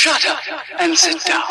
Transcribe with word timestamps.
Shut 0.00 0.24
up 0.24 0.40
and 0.80 0.96
sit 0.96 1.22
down. 1.26 1.42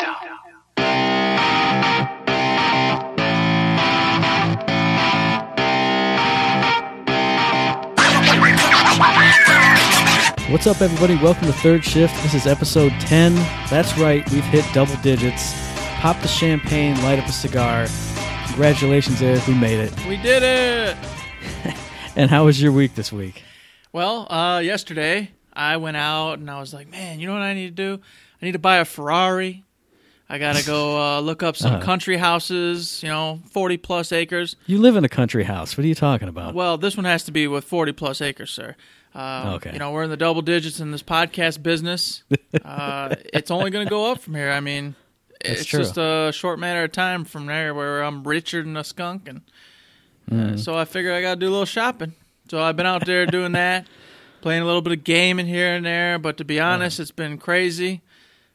What's 10.50 10.66
up, 10.66 10.80
everybody? 10.80 11.14
Welcome 11.14 11.46
to 11.46 11.52
Third 11.52 11.84
Shift. 11.84 12.20
This 12.24 12.34
is 12.34 12.48
episode 12.48 12.90
10. 13.02 13.36
That's 13.70 13.96
right, 13.96 14.28
we've 14.32 14.42
hit 14.42 14.64
double 14.74 14.96
digits. 14.96 15.54
Pop 16.00 16.20
the 16.20 16.26
champagne, 16.26 17.00
light 17.04 17.20
up 17.20 17.28
a 17.28 17.32
cigar. 17.32 17.86
Congratulations, 18.46 19.22
Eric, 19.22 19.46
we 19.46 19.54
made 19.54 19.78
it. 19.78 20.06
We 20.08 20.16
did 20.16 20.42
it. 20.42 20.96
And 22.16 22.28
how 22.28 22.46
was 22.46 22.60
your 22.60 22.72
week 22.72 22.96
this 22.96 23.12
week? 23.12 23.44
Well, 23.92 24.26
uh, 24.28 24.58
yesterday 24.58 25.30
I 25.52 25.76
went 25.76 25.96
out 25.96 26.40
and 26.40 26.50
I 26.50 26.58
was 26.58 26.74
like, 26.74 26.90
man, 26.90 27.20
you 27.20 27.28
know 27.28 27.34
what 27.34 27.42
I 27.42 27.54
need 27.54 27.76
to 27.76 27.96
do? 27.96 28.02
I 28.40 28.46
need 28.46 28.52
to 28.52 28.58
buy 28.58 28.76
a 28.78 28.84
Ferrari. 28.84 29.64
I 30.28 30.38
gotta 30.38 30.64
go 30.64 31.00
uh, 31.00 31.20
look 31.28 31.42
up 31.42 31.56
some 31.56 31.74
Uh-huh. 31.74 31.82
country 31.84 32.16
houses. 32.16 33.02
You 33.02 33.08
know, 33.08 33.40
forty 33.50 33.76
plus 33.76 34.12
acres. 34.12 34.56
You 34.66 34.78
live 34.78 34.96
in 34.96 35.04
a 35.04 35.08
country 35.08 35.44
house. 35.44 35.76
What 35.76 35.84
are 35.84 35.88
you 35.88 35.94
talking 35.94 36.28
about? 36.28 36.54
Well, 36.54 36.78
this 36.78 36.96
one 36.96 37.04
has 37.04 37.24
to 37.24 37.32
be 37.32 37.46
with 37.48 37.64
forty 37.64 37.92
plus 37.92 38.20
acres, 38.20 38.50
sir. 38.50 38.76
Uh, 39.14 39.54
Okay. 39.56 39.72
You 39.72 39.78
know, 39.80 39.90
we're 39.90 40.04
in 40.04 40.10
the 40.10 40.16
double 40.16 40.40
digits 40.42 40.78
in 40.78 40.92
this 40.92 41.02
podcast 41.02 41.62
business. 41.64 42.22
uh, 42.64 43.14
it's 43.34 43.50
only 43.50 43.70
going 43.72 43.84
to 43.84 43.90
go 43.90 44.10
up 44.12 44.20
from 44.20 44.36
here. 44.36 44.50
I 44.52 44.60
mean, 44.60 44.94
That's 45.44 45.62
it's 45.62 45.68
true. 45.70 45.80
just 45.80 45.98
a 45.98 46.30
short 46.32 46.60
matter 46.60 46.84
of 46.84 46.92
time 46.92 47.24
from 47.24 47.46
there 47.46 47.74
where 47.74 48.02
I'm 48.02 48.22
richer 48.22 48.62
than 48.62 48.76
a 48.76 48.84
skunk, 48.84 49.28
and 49.28 49.40
Mm. 50.30 50.54
uh, 50.54 50.56
so 50.58 50.78
I 50.78 50.84
figure 50.84 51.12
I 51.12 51.22
got 51.22 51.34
to 51.34 51.40
do 51.40 51.48
a 51.48 51.50
little 51.50 51.64
shopping. 51.66 52.12
So 52.48 52.62
I've 52.62 52.76
been 52.76 52.86
out 52.86 53.04
there 53.04 53.26
doing 53.26 53.50
that, 53.52 53.88
playing 54.42 54.62
a 54.62 54.64
little 54.64 54.80
bit 54.82 54.92
of 54.92 55.02
gaming 55.02 55.46
here 55.46 55.74
and 55.74 55.84
there. 55.84 56.20
But 56.20 56.36
to 56.36 56.44
be 56.44 56.60
honest, 56.60 57.00
it's 57.00 57.10
been 57.10 57.36
crazy. 57.36 58.00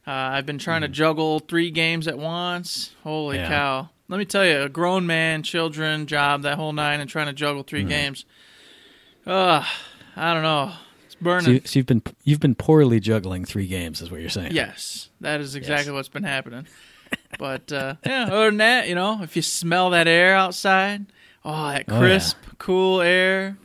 Uh, 0.08 0.12
I've 0.12 0.46
been 0.46 0.60
trying 0.60 0.82
to 0.82 0.88
juggle 0.88 1.40
three 1.40 1.72
games 1.72 2.08
at 2.08 2.18
once. 2.18 2.94
Holy. 3.04 3.38
Yeah. 3.38 3.48
cow! 3.48 3.90
Let 4.08 4.18
me 4.20 4.26
tell 4.26 4.46
you, 4.46 4.62
a 4.62 4.70
grown 4.70 5.08
man, 5.08 5.42
children, 5.42 6.06
job, 6.06 6.44
that 6.44 6.58
whole 6.58 6.74
nine, 6.74 7.00
and 7.00 7.10
trying 7.10 7.26
to 7.26 7.34
juggle 7.34 7.64
three 7.64 7.84
Mm. 7.84 7.90
games. 7.90 8.26
Ugh, 9.26 9.66
I 10.16 10.34
don't 10.34 10.44
know. 10.44 10.74
It's 11.06 11.14
So, 11.16 11.20
burning. 11.22 11.54
you, 11.56 11.62
so 11.66 11.80
you've 11.80 11.86
been 11.88 12.04
you've 12.24 12.40
been 12.40 12.54
poorly 12.56 13.00
juggling 13.00 13.46
three 13.46 13.66
games, 13.68 14.02
is 14.02 14.12
what 14.12 14.22
you're 14.22 14.30
saying? 14.30 14.52
Yes, 14.52 15.10
that 15.22 15.42
is 15.42 15.56
exactly 15.56 15.92
what's 15.92 16.10
been 16.10 16.24
happening. 16.24 16.68
But 17.40 17.72
uh, 17.72 17.96
yeah, 18.06 18.26
other 18.26 18.46
than 18.46 18.58
that, 18.58 18.88
you 18.88 18.94
know, 18.96 19.22
if 19.24 19.36
you 19.36 19.42
smell 19.42 19.90
that 19.90 20.08
air 20.08 20.36
outside, 20.36 21.08
oh, 21.44 21.70
that 21.70 21.86
Oh, 21.88 21.94
yeah. 21.94 22.00
crisp, 22.00 22.38
cool 22.60 23.02
air. 23.02 23.58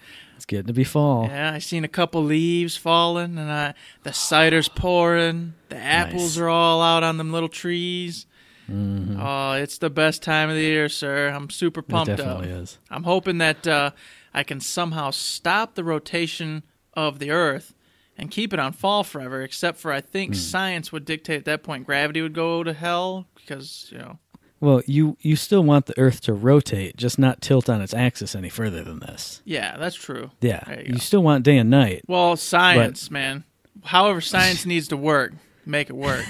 Getting 0.51 0.67
to 0.67 0.73
be 0.73 0.83
fall. 0.83 1.27
Yeah, 1.29 1.53
I 1.55 1.61
seen 1.61 1.85
a 1.85 1.89
couple 1.89 2.25
leaves 2.25 2.77
falling, 2.77 3.39
and 3.39 3.49
I, 3.53 3.75
the 4.03 4.13
cider's 4.13 4.69
pouring. 4.69 5.55
The 5.69 5.77
apples 5.77 6.37
Nice. 6.37 6.39
are 6.39 6.49
all 6.49 6.83
out 6.83 7.05
on 7.05 7.19
them 7.19 7.31
little 7.31 7.49
trees. 7.49 8.27
Mhm. 8.69 9.17
Oh, 9.17 9.53
it's 9.53 9.79
the 9.79 9.91
best 9.91 10.25
time 10.25 10.49
of 10.51 10.57
the 10.57 10.63
year, 10.63 10.89
sir. 10.89 11.29
I'm 11.29 11.51
super 11.51 11.79
It 11.79 11.89
pumped 11.89 12.11
up. 12.11 12.17
definitely 12.17 12.49
is. 12.49 12.79
I'm 12.91 13.05
hoping 13.05 13.39
that 13.39 13.65
uh, 13.69 13.93
I 14.35 14.43
can 14.43 14.59
somehow 14.59 15.11
stop 15.13 15.77
the 15.77 15.85
rotation 15.85 16.65
of 16.95 17.21
the 17.21 17.31
Earth 17.31 17.73
and 18.19 18.29
keep 18.29 18.53
it 18.53 18.59
on 18.59 18.73
fall 18.73 19.05
forever. 19.05 19.43
Except 19.43 19.79
for 19.79 19.93
I 19.93 20.01
think 20.01 20.35
science 20.35 20.91
would 20.91 21.05
dictate 21.05 21.39
at 21.39 21.45
that 21.45 21.63
point 21.63 21.87
gravity 21.87 22.23
would 22.23 22.35
go 22.35 22.65
to 22.65 22.73
hell 22.73 23.29
because 23.37 23.89
you 23.93 23.99
know. 23.99 24.19
Well, 24.61 24.83
you 24.87 25.17
you 25.21 25.37
still 25.37 25.63
want 25.65 25.87
the 25.87 25.99
Earth 25.99 26.21
to 26.23 26.35
rotate, 26.35 26.97
just 26.97 27.19
not 27.19 27.41
tilt 27.41 27.71
on 27.71 27.81
its 27.81 27.95
axis 27.95 28.35
any 28.35 28.51
further 28.51 28.85
than 28.85 29.01
this. 29.01 29.41
Yeah, 29.45 29.77
that's 29.79 29.97
true. 29.97 30.31
Yeah, 30.43 30.63
There 30.67 30.81
you 30.81 30.87
you 30.89 30.93
go. 30.95 30.99
still 30.99 31.23
want 31.23 31.45
day 31.45 31.57
and 31.57 31.71
night. 31.71 32.03
Well, 32.07 32.37
science, 32.37 33.11
man. 33.11 33.45
However, 33.85 34.21
science 34.21 34.67
needs 34.67 34.89
to 34.89 34.97
work. 34.99 35.33
Make 35.65 35.89
it 35.89 35.95
work. 35.97 36.27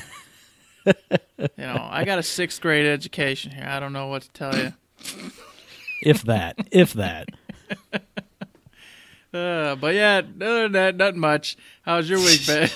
you 0.86 0.94
know, 1.58 1.88
I 1.90 2.04
got 2.04 2.18
a 2.20 2.22
sixth 2.22 2.60
grade 2.60 2.86
education 2.86 3.50
here. 3.52 3.66
I 3.66 3.80
don't 3.80 3.92
know 3.92 4.06
what 4.06 4.22
to 4.22 4.30
tell 4.30 4.56
you. 4.56 4.72
If 6.02 6.22
that, 6.24 6.56
if 6.70 6.92
that. 6.94 7.28
Uh, 9.32 9.76
but 9.76 9.94
yeah, 9.94 10.22
other 10.40 10.62
than 10.64 10.72
that, 10.72 10.96
nothing 10.96 11.20
much. 11.20 11.56
How's 11.82 12.10
your 12.10 12.18
week 12.18 12.44
been? 12.48 12.68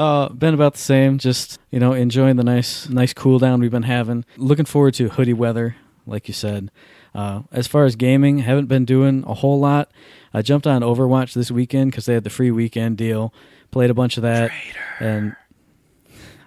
Uh, 0.00 0.30
been 0.30 0.54
about 0.54 0.72
the 0.72 0.78
same. 0.78 1.18
Just 1.18 1.58
you 1.70 1.78
know, 1.78 1.92
enjoying 1.92 2.36
the 2.36 2.42
nice, 2.42 2.88
nice 2.88 3.12
cool 3.12 3.38
down 3.38 3.60
we've 3.60 3.70
been 3.70 3.82
having. 3.82 4.24
Looking 4.38 4.64
forward 4.64 4.94
to 4.94 5.10
hoodie 5.10 5.34
weather, 5.34 5.76
like 6.06 6.26
you 6.26 6.32
said. 6.32 6.70
Uh, 7.14 7.42
as 7.52 7.66
far 7.66 7.84
as 7.84 7.96
gaming, 7.96 8.38
haven't 8.38 8.64
been 8.64 8.86
doing 8.86 9.24
a 9.26 9.34
whole 9.34 9.60
lot. 9.60 9.90
I 10.32 10.40
jumped 10.40 10.66
on 10.66 10.80
Overwatch 10.80 11.34
this 11.34 11.50
weekend 11.50 11.90
because 11.90 12.06
they 12.06 12.14
had 12.14 12.24
the 12.24 12.30
free 12.30 12.50
weekend 12.50 12.96
deal. 12.96 13.34
Played 13.72 13.90
a 13.90 13.94
bunch 13.94 14.16
of 14.16 14.22
that, 14.22 14.52
and 15.00 15.36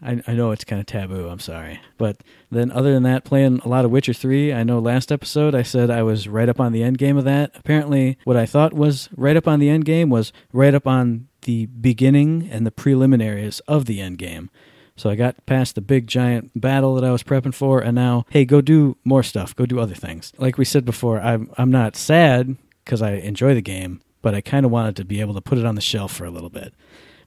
I, 0.01 0.19
I 0.25 0.33
know 0.33 0.49
it's 0.49 0.63
kind 0.63 0.79
of 0.79 0.87
taboo. 0.87 1.27
I'm 1.27 1.39
sorry, 1.39 1.79
but 1.99 2.23
then 2.49 2.71
other 2.71 2.91
than 2.91 3.03
that, 3.03 3.23
playing 3.23 3.59
a 3.63 3.67
lot 3.67 3.85
of 3.85 3.91
Witcher 3.91 4.13
Three. 4.13 4.51
I 4.51 4.63
know 4.63 4.79
last 4.79 5.11
episode 5.11 5.53
I 5.53 5.61
said 5.61 5.91
I 5.91 6.01
was 6.01 6.27
right 6.27 6.49
up 6.49 6.59
on 6.59 6.71
the 6.71 6.81
end 6.81 6.97
game 6.97 7.17
of 7.17 7.25
that. 7.25 7.51
Apparently, 7.53 8.17
what 8.23 8.35
I 8.35 8.47
thought 8.47 8.73
was 8.73 9.09
right 9.15 9.37
up 9.37 9.47
on 9.47 9.59
the 9.59 9.69
end 9.69 9.85
game 9.85 10.09
was 10.09 10.33
right 10.51 10.73
up 10.73 10.87
on 10.87 11.27
the 11.43 11.67
beginning 11.67 12.49
and 12.51 12.65
the 12.65 12.71
preliminaries 12.71 13.59
of 13.61 13.85
the 13.85 14.01
end 14.01 14.17
game. 14.17 14.49
So 14.95 15.09
I 15.09 15.15
got 15.15 15.43
past 15.45 15.75
the 15.75 15.81
big 15.81 16.07
giant 16.07 16.59
battle 16.59 16.95
that 16.95 17.03
I 17.03 17.11
was 17.11 17.23
prepping 17.23 17.53
for, 17.55 17.79
and 17.79 17.95
now, 17.95 18.25
hey, 18.29 18.45
go 18.45 18.61
do 18.61 18.97
more 19.03 19.23
stuff. 19.23 19.55
Go 19.55 19.65
do 19.65 19.79
other 19.79 19.95
things. 19.95 20.31
Like 20.37 20.57
we 20.57 20.65
said 20.65 20.85
before, 20.85 21.19
I'm 21.19 21.49
I'm 21.57 21.71
not 21.71 21.95
sad 21.95 22.57
because 22.83 23.01
I 23.01 23.13
enjoy 23.13 23.55
the 23.55 23.61
game, 23.61 24.01
but 24.21 24.35
I 24.35 24.41
kind 24.41 24.65
of 24.65 24.71
wanted 24.71 24.95
to 24.97 25.05
be 25.05 25.19
able 25.19 25.33
to 25.33 25.41
put 25.41 25.57
it 25.57 25.65
on 25.65 25.75
the 25.75 25.81
shelf 25.81 26.13
for 26.13 26.25
a 26.25 26.31
little 26.31 26.49
bit. 26.49 26.73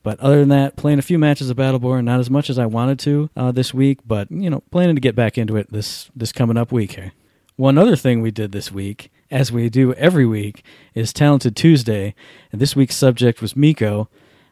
But 0.04 0.20
other 0.20 0.38
than 0.38 0.50
that, 0.50 0.76
playing 0.76 1.00
a 1.00 1.02
few 1.02 1.18
matches 1.18 1.50
of 1.50 1.56
Battleborn, 1.56 2.04
not 2.04 2.20
as 2.20 2.30
much 2.30 2.48
as 2.48 2.60
I 2.60 2.66
wanted 2.66 3.00
to 3.00 3.28
uh, 3.36 3.50
this 3.50 3.74
week, 3.74 3.98
but 4.06 4.30
you 4.30 4.48
know, 4.48 4.62
planning 4.70 4.94
to 4.94 5.00
get 5.00 5.16
back 5.16 5.36
into 5.36 5.56
it 5.56 5.72
this 5.72 6.08
this 6.14 6.30
coming 6.30 6.56
up 6.56 6.70
week 6.70 6.92
here. 6.92 7.12
One 7.56 7.78
other 7.78 7.96
thing 7.96 8.22
we 8.22 8.30
did 8.30 8.52
this 8.52 8.70
week, 8.70 9.10
as 9.30 9.52
we 9.52 9.68
do 9.68 9.92
every 9.94 10.26
week, 10.26 10.64
is 10.94 11.12
Talented 11.12 11.56
Tuesday, 11.56 12.14
and 12.52 12.60
this 12.60 12.76
week's 12.76 12.96
subject 12.96 13.40
was 13.40 13.56
Miko. 13.56 14.08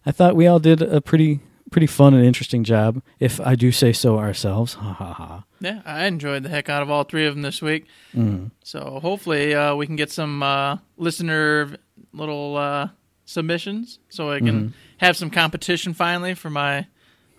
I 0.06 0.12
thought 0.12 0.36
we 0.36 0.46
all 0.46 0.58
did 0.58 0.82
a 0.82 1.00
pretty 1.00 1.40
pretty 1.70 1.86
fun 1.88 2.14
and 2.14 2.24
interesting 2.24 2.62
job, 2.62 3.02
if 3.18 3.40
I 3.40 3.56
do 3.56 3.72
say 3.72 3.92
so 3.92 4.18
ourselves. 4.18 4.74
Ha 4.74 4.92
ha 4.92 5.12
ha. 5.12 5.44
yeah, 5.60 5.82
I 5.84 6.04
enjoyed 6.04 6.44
the 6.44 6.48
heck 6.48 6.68
out 6.68 6.82
of 6.82 6.90
all 6.90 7.02
three 7.02 7.26
of 7.26 7.34
them 7.34 7.42
this 7.42 7.60
week. 7.60 7.86
Mm. 8.14 8.52
So 8.62 9.00
hopefully 9.02 9.54
uh, 9.54 9.74
we 9.74 9.86
can 9.86 9.96
get 9.96 10.12
some 10.12 10.42
uh, 10.42 10.78
listener 10.96 11.76
little 12.12 12.56
uh, 12.56 12.90
submissions 13.24 13.98
so 14.08 14.30
I 14.30 14.38
can 14.38 14.72
have 14.98 15.16
some 15.16 15.30
competition 15.30 15.94
finally 15.94 16.34
for 16.34 16.48
my 16.48 16.86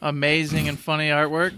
amazing 0.01 0.67
and 0.67 0.77
funny 0.77 1.09
artwork. 1.09 1.53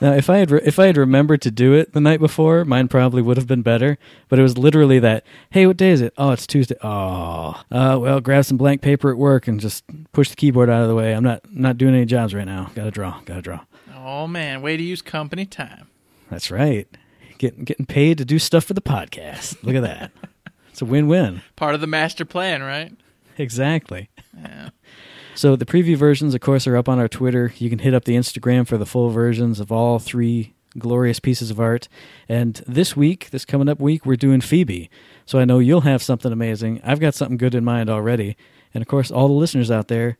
Now, 0.00 0.12
if 0.12 0.28
I 0.28 0.38
had 0.38 0.50
re- 0.50 0.62
if 0.64 0.78
I 0.78 0.86
had 0.86 0.96
remembered 0.96 1.42
to 1.42 1.50
do 1.50 1.72
it 1.74 1.92
the 1.92 2.00
night 2.00 2.20
before, 2.20 2.64
mine 2.64 2.88
probably 2.88 3.22
would 3.22 3.36
have 3.36 3.46
been 3.46 3.62
better. 3.62 3.98
But 4.28 4.38
it 4.38 4.42
was 4.42 4.58
literally 4.58 4.98
that. 4.98 5.24
Hey, 5.50 5.66
what 5.66 5.76
day 5.76 5.90
is 5.90 6.00
it? 6.00 6.12
Oh, 6.16 6.30
it's 6.30 6.46
Tuesday. 6.46 6.76
Oh, 6.82 7.62
uh, 7.70 7.98
well, 8.00 8.20
grab 8.20 8.44
some 8.44 8.56
blank 8.56 8.82
paper 8.82 9.10
at 9.10 9.18
work 9.18 9.46
and 9.46 9.60
just 9.60 9.84
push 10.12 10.28
the 10.28 10.36
keyboard 10.36 10.70
out 10.70 10.82
of 10.82 10.88
the 10.88 10.94
way. 10.94 11.12
I'm 11.14 11.24
not 11.24 11.42
not 11.52 11.78
doing 11.78 11.94
any 11.94 12.04
jobs 12.04 12.34
right 12.34 12.46
now. 12.46 12.70
Got 12.74 12.84
to 12.84 12.90
draw. 12.90 13.20
Got 13.24 13.36
to 13.36 13.42
draw. 13.42 13.60
Oh 13.96 14.26
man, 14.26 14.62
way 14.62 14.76
to 14.76 14.82
use 14.82 15.02
company 15.02 15.46
time. 15.46 15.88
That's 16.30 16.50
right. 16.50 16.88
Getting 17.38 17.64
getting 17.64 17.86
paid 17.86 18.18
to 18.18 18.24
do 18.24 18.38
stuff 18.38 18.64
for 18.64 18.74
the 18.74 18.80
podcast. 18.82 19.62
Look 19.62 19.76
at 19.76 19.82
that. 19.82 20.10
it's 20.70 20.82
a 20.82 20.84
win 20.84 21.06
win. 21.06 21.42
Part 21.56 21.74
of 21.74 21.80
the 21.80 21.86
master 21.86 22.24
plan, 22.24 22.62
right? 22.62 22.92
Exactly. 23.38 24.10
Yeah. 24.36 24.70
So 25.34 25.56
the 25.56 25.64
preview 25.66 25.96
versions, 25.96 26.34
of 26.34 26.40
course, 26.40 26.66
are 26.66 26.76
up 26.76 26.88
on 26.88 26.98
our 26.98 27.08
Twitter. 27.08 27.52
You 27.56 27.70
can 27.70 27.78
hit 27.78 27.94
up 27.94 28.04
the 28.04 28.16
Instagram 28.16 28.66
for 28.66 28.76
the 28.76 28.86
full 28.86 29.10
versions 29.10 29.60
of 29.60 29.72
all 29.72 29.98
three 29.98 30.54
glorious 30.78 31.20
pieces 31.20 31.50
of 31.50 31.60
art. 31.60 31.88
And 32.28 32.62
this 32.66 32.96
week, 32.96 33.30
this 33.30 33.44
coming 33.44 33.68
up 33.68 33.80
week, 33.80 34.06
we're 34.06 34.16
doing 34.16 34.40
Phoebe. 34.40 34.90
So 35.26 35.38
I 35.38 35.44
know 35.44 35.58
you'll 35.58 35.82
have 35.82 36.02
something 36.02 36.32
amazing. 36.32 36.80
I've 36.84 37.00
got 37.00 37.14
something 37.14 37.36
good 37.36 37.54
in 37.54 37.64
mind 37.64 37.90
already. 37.90 38.36
And 38.74 38.82
of 38.82 38.88
course, 38.88 39.10
all 39.10 39.28
the 39.28 39.34
listeners 39.34 39.70
out 39.70 39.88
there, 39.88 40.16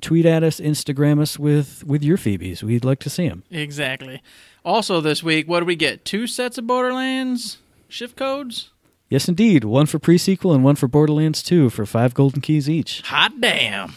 tweet 0.00 0.26
at 0.26 0.42
us, 0.42 0.60
Instagram 0.60 1.20
us 1.20 1.38
with 1.38 1.84
with 1.84 2.02
your 2.02 2.16
Phoebes. 2.16 2.62
We'd 2.62 2.84
like 2.84 3.00
to 3.00 3.10
see 3.10 3.28
them. 3.28 3.42
Exactly. 3.50 4.22
Also, 4.64 5.00
this 5.00 5.22
week, 5.22 5.48
what 5.48 5.60
do 5.60 5.66
we 5.66 5.76
get? 5.76 6.04
Two 6.04 6.26
sets 6.26 6.58
of 6.58 6.66
Borderlands 6.66 7.58
shift 7.88 8.16
codes? 8.16 8.70
Yes, 9.08 9.28
indeed. 9.28 9.64
One 9.64 9.86
for 9.86 9.98
pre-sequel 9.98 10.52
and 10.52 10.62
one 10.62 10.76
for 10.76 10.86
Borderlands 10.86 11.42
2 11.42 11.70
for 11.70 11.86
five 11.86 12.12
golden 12.12 12.42
keys 12.42 12.68
each. 12.68 13.00
Hot 13.06 13.40
damn. 13.40 13.94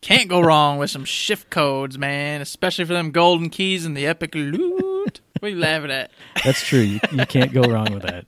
Can't 0.00 0.28
go 0.28 0.40
wrong 0.40 0.78
with 0.78 0.90
some 0.90 1.04
shift 1.04 1.50
codes, 1.50 1.98
man, 1.98 2.40
especially 2.40 2.84
for 2.84 2.92
them 2.92 3.10
golden 3.10 3.50
keys 3.50 3.84
and 3.84 3.96
the 3.96 4.06
epic 4.06 4.34
loot. 4.34 5.20
What 5.38 5.48
are 5.48 5.48
you 5.48 5.58
laughing 5.58 5.90
at? 5.90 6.10
That's 6.42 6.62
true. 6.62 6.80
You, 6.80 7.00
you 7.12 7.26
can't 7.26 7.52
go 7.52 7.62
wrong 7.62 7.92
with 7.92 8.02
that. 8.04 8.26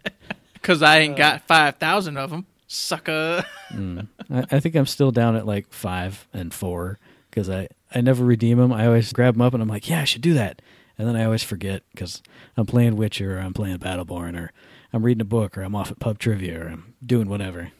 Because 0.55 0.83
I 0.83 0.99
ain't 0.99 1.17
got 1.17 1.47
5,000 1.47 2.17
of 2.17 2.31
them. 2.31 2.47
Sucker. 2.67 3.45
Mm. 3.71 4.09
I, 4.31 4.45
I 4.51 4.61
think 4.61 4.75
I'm 4.75 4.87
still 4.87 5.11
down 5.11 5.37
at 5.37 5.47
like 5.47 5.73
five 5.73 6.27
and 6.33 6.53
four 6.53 6.99
because 7.31 7.49
I, 7.49 7.69
I 7.95 8.01
never 8.01 8.25
redeem 8.25 8.59
them. 8.59 8.73
I 8.73 8.87
always 8.87 9.13
grab 9.13 9.35
them 9.35 9.43
up 9.43 9.55
and 9.55 9.63
I'm 9.63 9.69
like, 9.69 9.89
yeah, 9.89 10.01
I 10.01 10.05
should 10.05 10.23
do 10.23 10.35
that. 10.35 10.61
And 10.99 11.07
then 11.07 11.17
I 11.17 11.25
always 11.25 11.43
forget 11.43 11.83
because 11.93 12.23
I'm 12.57 12.67
playing 12.67 12.97
Witcher 12.97 13.39
or 13.39 13.41
I'm 13.41 13.55
playing 13.55 13.79
Battleborn 13.79 14.39
or 14.39 14.53
I'm 14.93 15.05
reading 15.05 15.21
a 15.21 15.27
book 15.27 15.57
or 15.57 15.63
I'm 15.63 15.75
off 15.75 15.91
at 15.91 15.99
pub 16.01 16.19
trivia 16.19 16.65
or 16.65 16.69
I'm 16.69 16.95
doing 17.05 17.29
whatever. 17.29 17.71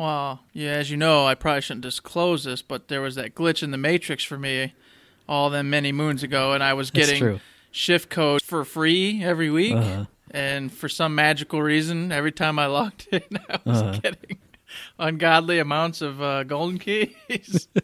Well, 0.00 0.40
yeah, 0.54 0.70
as 0.70 0.90
you 0.90 0.96
know, 0.96 1.26
I 1.26 1.34
probably 1.34 1.60
shouldn't 1.60 1.82
disclose 1.82 2.44
this, 2.44 2.62
but 2.62 2.88
there 2.88 3.02
was 3.02 3.16
that 3.16 3.34
glitch 3.34 3.62
in 3.62 3.70
the 3.70 3.76
Matrix 3.76 4.24
for 4.24 4.38
me 4.38 4.72
all 5.28 5.50
them 5.50 5.68
many 5.68 5.92
moons 5.92 6.22
ago, 6.22 6.52
and 6.54 6.64
I 6.64 6.72
was 6.72 6.90
getting 6.90 7.38
shift 7.70 8.08
code 8.08 8.40
for 8.40 8.64
free 8.64 9.22
every 9.22 9.50
week. 9.50 9.74
Uh-huh. 9.76 10.06
And 10.30 10.72
for 10.72 10.88
some 10.88 11.14
magical 11.14 11.60
reason, 11.60 12.12
every 12.12 12.32
time 12.32 12.58
I 12.58 12.64
logged 12.64 13.08
in, 13.12 13.20
I 13.50 13.58
was 13.64 13.82
Uh-huh. 13.82 13.98
getting 14.02 14.38
ungodly 14.98 15.58
amounts 15.58 16.00
of 16.00 16.22
uh, 16.22 16.44
golden 16.44 16.78
keys. 16.78 17.68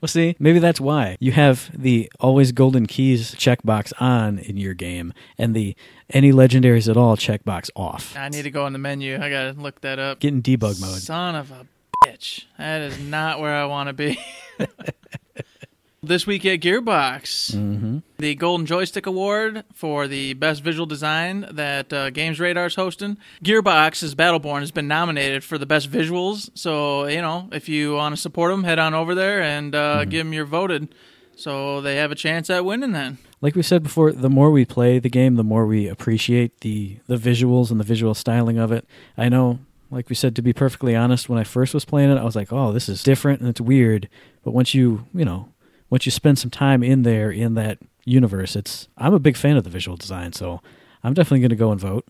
Well, 0.00 0.08
see, 0.08 0.36
maybe 0.38 0.58
that's 0.58 0.80
why 0.80 1.16
you 1.20 1.32
have 1.32 1.70
the 1.74 2.10
always 2.20 2.52
golden 2.52 2.86
keys 2.86 3.34
checkbox 3.34 3.92
on 4.00 4.38
in 4.38 4.56
your 4.56 4.74
game, 4.74 5.12
and 5.38 5.54
the 5.54 5.74
any 6.10 6.32
legendaries 6.32 6.88
at 6.88 6.96
all 6.96 7.16
checkbox 7.16 7.70
off. 7.74 8.16
I 8.16 8.28
need 8.28 8.42
to 8.42 8.50
go 8.50 8.64
on 8.64 8.72
the 8.72 8.78
menu. 8.78 9.16
I 9.16 9.30
gotta 9.30 9.52
look 9.52 9.80
that 9.80 9.98
up. 9.98 10.20
Get 10.20 10.32
in 10.32 10.42
debug 10.42 10.80
mode. 10.80 11.00
Son 11.00 11.34
of 11.34 11.50
a 11.50 11.66
bitch. 12.04 12.44
That 12.58 12.82
is 12.82 12.98
not 12.98 13.40
where 13.40 13.54
I 13.54 13.64
want 13.64 13.88
to 13.88 13.92
be. 13.92 14.18
this 16.06 16.26
week 16.26 16.44
at 16.46 16.60
Gearbox, 16.60 17.54
hmm 17.54 17.98
the 18.18 18.34
Golden 18.34 18.64
Joystick 18.64 19.04
Award 19.04 19.64
for 19.74 20.08
the 20.08 20.32
best 20.32 20.62
visual 20.62 20.86
design 20.86 21.46
that 21.52 21.92
uh, 21.92 22.08
Games 22.08 22.40
Radar's 22.40 22.74
hosting. 22.74 23.18
Gearbox's 23.44 24.14
Battleborn 24.14 24.60
has 24.60 24.70
been 24.70 24.88
nominated 24.88 25.44
for 25.44 25.58
the 25.58 25.66
best 25.66 25.90
visuals. 25.90 26.48
So, 26.54 27.06
you 27.08 27.20
know, 27.20 27.50
if 27.52 27.68
you 27.68 27.94
want 27.94 28.14
to 28.14 28.20
support 28.20 28.52
them, 28.52 28.64
head 28.64 28.78
on 28.78 28.94
over 28.94 29.14
there 29.14 29.42
and 29.42 29.74
uh, 29.74 30.06
give 30.06 30.24
them 30.24 30.32
your 30.32 30.46
voted. 30.46 30.94
So 31.36 31.82
they 31.82 31.96
have 31.96 32.10
a 32.10 32.14
chance 32.14 32.48
at 32.48 32.64
winning 32.64 32.92
then. 32.92 33.18
Like 33.42 33.54
we 33.54 33.62
said 33.62 33.82
before, 33.82 34.12
the 34.12 34.30
more 34.30 34.50
we 34.50 34.64
play 34.64 34.98
the 34.98 35.10
game, 35.10 35.34
the 35.34 35.44
more 35.44 35.66
we 35.66 35.86
appreciate 35.86 36.60
the 36.60 36.98
the 37.06 37.16
visuals 37.16 37.70
and 37.70 37.78
the 37.78 37.84
visual 37.84 38.14
styling 38.14 38.56
of 38.56 38.72
it. 38.72 38.86
I 39.18 39.28
know, 39.28 39.58
like 39.90 40.08
we 40.08 40.16
said, 40.16 40.34
to 40.36 40.42
be 40.42 40.54
perfectly 40.54 40.96
honest, 40.96 41.28
when 41.28 41.38
I 41.38 41.44
first 41.44 41.74
was 41.74 41.84
playing 41.84 42.10
it, 42.10 42.16
I 42.16 42.24
was 42.24 42.34
like, 42.34 42.50
"Oh, 42.50 42.72
this 42.72 42.88
is 42.88 43.02
different 43.02 43.40
and 43.40 43.50
it's 43.50 43.60
weird." 43.60 44.08
But 44.42 44.52
once 44.52 44.72
you, 44.72 45.04
you 45.12 45.26
know, 45.26 45.50
once 45.90 46.06
you 46.06 46.12
spend 46.12 46.38
some 46.38 46.50
time 46.50 46.82
in 46.82 47.02
there 47.02 47.30
in 47.30 47.54
that 47.54 47.78
universe, 48.04 48.56
it's 48.56 48.88
I'm 48.98 49.14
a 49.14 49.18
big 49.18 49.36
fan 49.36 49.56
of 49.56 49.64
the 49.64 49.70
visual 49.70 49.96
design, 49.96 50.32
so 50.32 50.60
I'm 51.04 51.14
definitely 51.14 51.40
going 51.40 51.50
to 51.50 51.56
go 51.56 51.70
and 51.72 51.80
vote. 51.80 52.06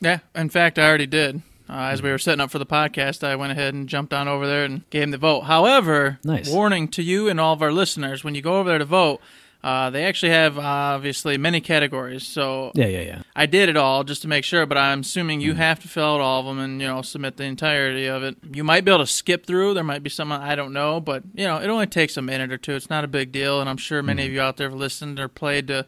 Yeah, 0.00 0.18
in 0.34 0.48
fact, 0.48 0.78
I 0.78 0.86
already 0.88 1.06
did. 1.06 1.42
Uh, 1.70 1.90
as 1.92 2.00
we 2.00 2.10
were 2.10 2.16
setting 2.18 2.40
up 2.40 2.50
for 2.50 2.58
the 2.58 2.64
podcast, 2.66 3.22
I 3.22 3.36
went 3.36 3.52
ahead 3.52 3.74
and 3.74 3.88
jumped 3.88 4.14
on 4.14 4.26
over 4.26 4.46
there 4.46 4.64
and 4.64 4.88
gave 4.88 5.02
him 5.02 5.10
the 5.10 5.18
vote. 5.18 5.42
However, 5.42 6.18
Nice. 6.24 6.48
warning 6.50 6.88
to 6.88 7.02
you 7.02 7.28
and 7.28 7.38
all 7.38 7.52
of 7.52 7.60
our 7.62 7.72
listeners: 7.72 8.24
when 8.24 8.34
you 8.34 8.40
go 8.40 8.58
over 8.58 8.70
there 8.70 8.78
to 8.78 8.84
vote, 8.86 9.20
uh, 9.64 9.90
they 9.90 10.04
actually 10.04 10.30
have 10.30 10.56
obviously 10.58 11.36
many 11.36 11.60
categories. 11.60 12.26
So 12.26 12.70
Yeah, 12.74 12.86
yeah, 12.86 13.00
yeah. 13.02 13.22
I 13.34 13.46
did 13.46 13.68
it 13.68 13.76
all 13.76 14.04
just 14.04 14.22
to 14.22 14.28
make 14.28 14.44
sure, 14.44 14.66
but 14.66 14.78
I'm 14.78 15.00
assuming 15.00 15.40
you 15.40 15.54
have 15.54 15.80
to 15.80 15.88
fill 15.88 16.04
out 16.14 16.20
all 16.20 16.40
of 16.40 16.46
them 16.46 16.58
and 16.58 16.80
you 16.80 16.86
know 16.86 17.02
submit 17.02 17.36
the 17.36 17.44
entirety 17.44 18.06
of 18.06 18.22
it. 18.22 18.36
You 18.52 18.62
might 18.64 18.84
be 18.84 18.90
able 18.92 19.04
to 19.04 19.10
skip 19.10 19.46
through. 19.46 19.74
There 19.74 19.82
might 19.84 20.02
be 20.02 20.10
some 20.10 20.30
I 20.32 20.54
don't 20.54 20.72
know, 20.72 21.00
but 21.00 21.24
you 21.34 21.44
know 21.46 21.56
it 21.58 21.68
only 21.68 21.86
takes 21.86 22.16
a 22.16 22.22
minute 22.22 22.52
or 22.52 22.58
two. 22.58 22.74
It's 22.74 22.90
not 22.90 23.04
a 23.04 23.08
big 23.08 23.32
deal, 23.32 23.60
and 23.60 23.68
I'm 23.68 23.76
sure 23.78 24.02
many 24.02 24.24
of 24.26 24.32
you 24.32 24.40
out 24.40 24.56
there 24.58 24.70
have 24.70 24.78
listened 24.78 25.18
or 25.18 25.28
played 25.28 25.66
to 25.68 25.86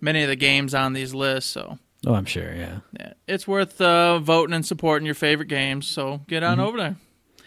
many 0.00 0.22
of 0.22 0.28
the 0.28 0.36
games 0.36 0.74
on 0.74 0.92
these 0.92 1.12
lists. 1.14 1.50
So 1.50 1.78
Oh, 2.06 2.14
I'm 2.14 2.24
sure. 2.26 2.54
Yeah, 2.54 2.78
yeah, 2.98 3.14
it's 3.26 3.48
worth 3.48 3.80
uh, 3.80 4.20
voting 4.20 4.54
and 4.54 4.64
supporting 4.64 5.04
your 5.06 5.16
favorite 5.16 5.48
games. 5.48 5.88
So 5.88 6.20
get 6.28 6.44
on 6.44 6.60
over 6.60 6.76
there. 6.78 6.96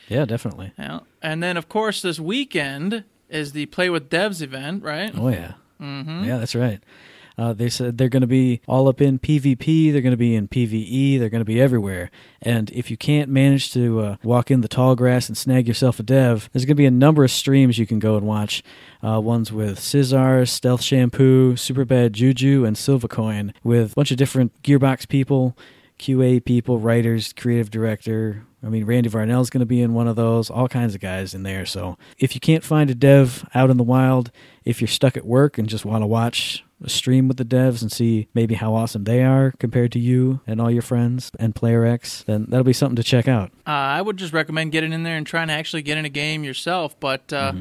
yeah, 0.10 0.26
definitely. 0.26 0.74
Yeah, 0.78 1.00
and 1.22 1.42
then 1.42 1.56
of 1.56 1.70
course 1.70 2.02
this 2.02 2.20
weekend 2.20 3.06
is 3.30 3.54
the 3.54 3.66
Play 3.68 3.90
with 3.90 4.10
Devs 4.10 4.42
event, 4.42 4.84
right? 4.84 5.10
Oh 5.18 5.30
yeah, 5.30 5.54
mm-hmm. 5.82 6.24
yeah, 6.24 6.38
that's 6.38 6.56
right. 6.56 6.82
Uh, 7.38 7.54
they 7.54 7.70
said 7.70 7.98
they're 7.98 8.10
going 8.10 8.22
to 8.22 8.28
be 8.28 8.62
all 8.68 8.88
up 8.88 9.02
in 9.02 9.18
PvP. 9.18 9.92
They're 9.92 10.02
going 10.02 10.12
to 10.12 10.18
be 10.18 10.36
in 10.36 10.48
PvE. 10.48 11.18
They're 11.18 11.30
going 11.30 11.42
to 11.42 11.46
be 11.46 11.62
everywhere. 11.62 12.12
And 12.42 12.70
if 12.72 12.92
you 12.92 12.98
can't 12.98 13.30
manage 13.30 13.72
to 13.74 14.00
uh, 14.00 14.16
walk 14.24 14.52
in 14.52 14.62
the 14.62 14.68
tall 14.68 14.96
grass 14.96 15.28
and 15.28 15.38
snag 15.38 15.68
yourself 15.68 16.00
a 16.00 16.04
dev, 16.04 16.50
there's 16.52 16.66
going 16.66 16.76
to 16.76 16.82
be 16.82 16.86
a 16.86 16.92
number 16.92 17.24
of 17.24 17.32
streams 17.32 17.78
you 17.78 17.88
can 17.88 18.00
go 18.00 18.16
and 18.16 18.28
watch. 18.28 18.64
Uh, 19.04 19.20
ones 19.20 19.52
with 19.52 19.80
Scissor, 19.80 20.46
Stealth 20.46 20.82
Shampoo, 20.82 21.54
Superbad 21.54 22.12
Juju, 22.12 22.66
and 22.66 22.76
Silvacoin, 22.76 23.54
with 23.64 23.94
a 23.94 23.96
bunch 23.96 24.12
of 24.12 24.18
different 24.18 24.62
Gearbox 24.62 25.08
people, 25.08 25.58
QA 25.98 26.44
people, 26.44 26.78
writers, 26.78 27.34
creative 27.34 27.72
director. 27.72 28.46
I 28.64 28.70
mean, 28.70 28.86
Randy 28.86 29.10
Varnell's 29.10 29.50
going 29.50 29.62
to 29.62 29.66
be 29.66 29.82
in 29.82 29.94
one 29.94 30.08
of 30.08 30.16
those, 30.16 30.50
all 30.50 30.68
kinds 30.68 30.94
of 30.94 31.02
guys 31.02 31.34
in 31.34 31.44
there. 31.44 31.66
So 31.66 31.98
if 32.20 32.36
you 32.36 32.42
can't 32.42 32.64
find 32.64 32.90
a 32.90 32.96
dev 32.96 33.48
out 33.56 33.70
in 33.72 33.78
the 33.78 33.84
wild, 33.84 34.32
if 34.64 34.82
you're 34.82 34.88
stuck 34.88 35.18
at 35.18 35.26
work 35.26 35.58
and 35.58 35.68
just 35.68 35.84
want 35.84 36.04
to 36.04 36.08
watch 36.08 36.64
a 36.84 36.90
stream 36.90 37.28
with 37.28 37.38
the 37.38 37.46
devs 37.46 37.82
and 37.82 37.92
see 37.92 38.28
maybe 38.34 38.56
how 38.56 38.74
awesome 38.76 39.04
they 39.04 39.24
are 39.24 39.54
compared 39.60 39.92
to 39.94 40.00
you 40.00 40.42
and 40.46 40.62
all 40.62 40.70
your 40.70 40.82
friends 40.82 41.32
and 41.40 41.56
Player 41.56 41.86
X, 41.86 42.24
then 42.24 42.46
that'll 42.50 42.64
be 42.64 42.74
something 42.74 42.96
to 42.96 43.04
check 43.04 43.28
out. 43.28 43.52
Uh, 43.66 43.72
I 43.72 44.02
would 44.02 44.18
just 44.18 44.34
recommend 44.34 44.72
getting 44.72 44.94
in 44.94 45.04
there 45.04 45.18
and 45.18 45.26
trying 45.26 45.48
to 45.48 45.54
actually 45.54 45.82
get 45.82 45.98
in 45.98 46.06
a 46.06 46.10
game 46.10 46.44
yourself. 46.44 47.00
But 47.00 47.34
uh, 47.34 47.54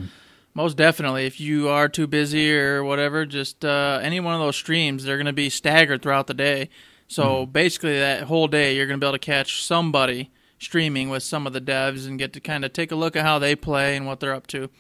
most 0.53 0.77
definitely, 0.77 1.25
if 1.25 1.41
you 1.41 1.69
are 1.69 1.89
too 1.89 2.07
busy 2.07 2.55
or 2.55 2.85
whatever, 2.85 3.25
just 3.25 3.65
uh, 3.65 4.01
any 4.03 4.21
one 4.21 4.35
of 4.35 4.41
those 4.41 4.57
streams, 4.57 5.05
they're 5.05 5.17
going 5.17 5.27
to 5.27 5.33
be 5.33 5.49
staggered 5.49 6.03
throughout 6.03 6.27
the 6.27 6.35
day. 6.35 6.69
So 7.09 7.47
basically, 7.47 7.99
that 7.99 8.25
whole 8.25 8.49
day, 8.49 8.77
you're 8.77 8.87
going 8.87 9.01
to 9.01 9.05
be 9.05 9.09
able 9.09 9.19
to 9.19 9.25
catch 9.25 9.65
somebody 9.65 10.31
streaming 10.61 11.09
with 11.09 11.23
some 11.25 11.47
of 11.47 11.53
the 11.53 11.61
devs 11.61 12.07
and 12.07 12.19
get 12.19 12.33
to 12.35 12.41
kind 12.41 12.65
of 12.65 12.73
take 12.73 12.93
a 12.93 12.95
look 12.95 13.17
at 13.17 13.25
how 13.25 13.39
they 13.41 13.57
play 13.57 13.97
and 13.97 14.07
what 14.07 14.21
they're 14.21 14.35
up 14.35 14.47
to. 14.49 14.71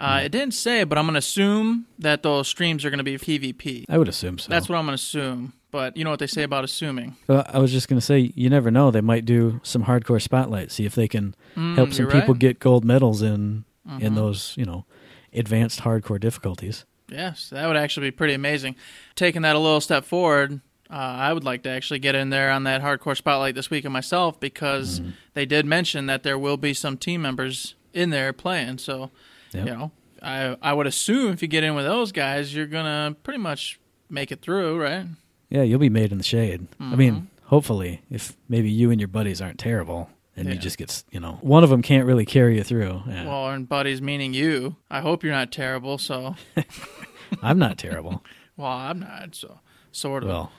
Uh, 0.00 0.22
It 0.24 0.30
didn't 0.32 0.54
say, 0.54 0.82
but 0.84 0.98
I'm 0.98 1.04
going 1.04 1.14
to 1.14 1.18
assume 1.20 1.86
that 1.98 2.22
those 2.22 2.48
streams 2.48 2.84
are 2.84 2.90
going 2.90 2.98
to 2.98 3.04
be 3.04 3.16
PvP. 3.16 3.84
I 3.88 3.96
would 3.98 4.08
assume 4.08 4.38
so. 4.38 4.50
That's 4.50 4.68
what 4.68 4.76
I'm 4.76 4.84
going 4.86 4.96
to 4.96 5.02
assume. 5.02 5.52
But 5.70 5.96
you 5.96 6.04
know 6.04 6.10
what 6.10 6.18
they 6.20 6.26
say 6.26 6.42
about 6.42 6.64
assuming. 6.64 7.16
Well, 7.28 7.44
I 7.48 7.58
was 7.58 7.70
just 7.70 7.86
going 7.88 7.98
to 7.98 8.04
say, 8.04 8.32
you 8.34 8.48
never 8.48 8.70
know. 8.70 8.90
They 8.90 9.00
might 9.02 9.24
do 9.26 9.60
some 9.62 9.84
hardcore 9.84 10.20
spotlight, 10.22 10.70
see 10.72 10.86
if 10.86 10.94
they 10.94 11.06
can 11.08 11.34
help 11.54 11.92
some 11.92 12.06
Mm, 12.06 12.12
people 12.12 12.18
right. 12.18 12.22
Mm-hmm. 12.28 12.32
get 12.38 12.58
gold 12.60 12.84
medals 12.84 13.20
in 13.22 13.64
in 14.00 14.14
those, 14.16 14.54
you 14.56 14.64
know, 14.64 14.84
advanced 15.32 15.80
hardcore 15.80 16.18
difficulties. 16.18 16.84
Yes, 17.08 17.50
that 17.50 17.66
would 17.68 17.76
actually 17.76 18.08
be 18.08 18.10
pretty 18.10 18.34
amazing. 18.34 18.74
Taking 19.14 19.42
that 19.42 19.54
a 19.54 19.58
little 19.60 19.80
step 19.80 20.04
forward, 20.04 20.60
uh, 20.90 20.94
I 20.94 21.32
would 21.32 21.44
like 21.44 21.62
to 21.64 21.68
actually 21.70 21.98
get 21.98 22.14
in 22.14 22.30
there 22.30 22.50
on 22.50 22.64
that 22.64 22.82
hardcore 22.82 23.16
spotlight 23.16 23.54
this 23.54 23.70
weekend 23.70 23.92
myself 23.92 24.38
because 24.40 25.00
Mm-hmm. 25.00 25.10
they 25.34 25.46
did 25.46 25.66
mention 25.66 26.06
that 26.06 26.22
there 26.22 26.38
will 26.38 26.56
be 26.56 26.72
some 26.74 26.96
team 26.96 27.22
members 27.22 27.74
in 27.92 28.10
there 28.10 28.32
playing. 28.32 28.78
So, 28.78 29.10
Yep. 29.52 29.66
you 29.66 29.72
know, 29.72 29.90
I 30.22 30.56
I 30.62 30.72
would 30.72 30.86
assume 30.86 31.32
if 31.32 31.42
you 31.42 31.48
get 31.48 31.64
in 31.64 31.74
with 31.74 31.84
those 31.84 32.12
guys, 32.12 32.54
you're 32.54 32.66
gonna 32.66 33.16
pretty 33.22 33.38
much 33.40 33.78
make 34.10 34.30
it 34.32 34.40
through, 34.42 34.80
right? 34.80 35.06
Yeah, 35.50 35.62
you'll 35.62 35.78
be 35.80 35.88
made 35.90 36.12
in 36.12 36.18
the 36.18 36.24
shade. 36.24 36.66
I 36.78 36.82
Mm-hmm. 36.84 36.96
mean, 36.98 37.28
hopefully, 37.44 38.02
if 38.10 38.36
maybe 38.48 38.70
you 38.70 38.90
and 38.90 39.00
your 39.00 39.08
buddies 39.08 39.40
aren't 39.40 39.58
terrible, 39.58 40.10
and 40.38 40.48
you 40.48 40.56
just 40.56 40.76
get, 40.76 41.02
you 41.10 41.18
know, 41.20 41.38
one 41.40 41.64
of 41.64 41.70
them 41.70 41.80
can't 41.80 42.04
really 42.06 42.26
carry 42.26 42.56
you 42.58 42.62
through. 42.62 43.02
Yeah. 43.08 43.26
Well, 43.26 43.48
and 43.50 43.66
buddies 43.68 44.02
meaning 44.02 44.34
you. 44.34 44.76
I 44.90 45.00
hope 45.00 45.24
you're 45.24 45.32
not 45.32 45.50
terrible. 45.50 45.96
So, 45.98 46.34
I'm 47.42 47.58
not 47.58 47.78
terrible. 47.78 48.22
well, 48.56 48.70
I'm 48.70 49.00
not. 49.00 49.34
So, 49.34 49.60
sort 49.92 50.22
of. 50.24 50.28
well, 50.28 50.52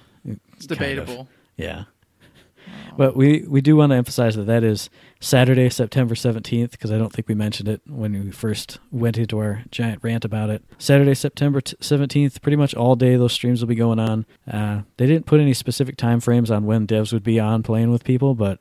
it's 0.57 0.67
debatable. 0.67 1.27
Yeah. 1.55 1.85
But 2.97 3.15
we, 3.15 3.45
we 3.47 3.61
do 3.61 3.75
want 3.75 3.91
to 3.91 3.95
emphasize 3.95 4.35
that 4.35 4.47
that 4.47 4.63
is 4.63 4.89
Saturday, 5.19 5.69
September 5.69 6.15
17th, 6.15 6.71
because 6.71 6.91
I 6.91 6.97
don't 6.97 7.13
think 7.13 7.27
we 7.27 7.35
mentioned 7.35 7.69
it 7.69 7.81
when 7.85 8.11
we 8.11 8.31
first 8.31 8.79
went 8.91 9.17
into 9.17 9.37
our 9.37 9.63
giant 9.71 10.03
rant 10.03 10.25
about 10.25 10.49
it. 10.49 10.63
Saturday, 10.79 11.13
September 11.13 11.61
t- 11.61 11.75
17th, 11.77 12.41
pretty 12.41 12.55
much 12.55 12.73
all 12.73 12.95
day 12.95 13.15
those 13.15 13.33
streams 13.33 13.61
will 13.61 13.67
be 13.67 13.75
going 13.75 13.99
on. 13.99 14.25
Uh, 14.51 14.81
they 14.97 15.05
didn't 15.05 15.27
put 15.27 15.39
any 15.39 15.53
specific 15.53 15.95
time 15.95 16.19
frames 16.19 16.49
on 16.49 16.65
when 16.65 16.87
devs 16.87 17.13
would 17.13 17.23
be 17.23 17.39
on 17.39 17.61
playing 17.63 17.91
with 17.91 18.03
people, 18.03 18.33
but 18.33 18.59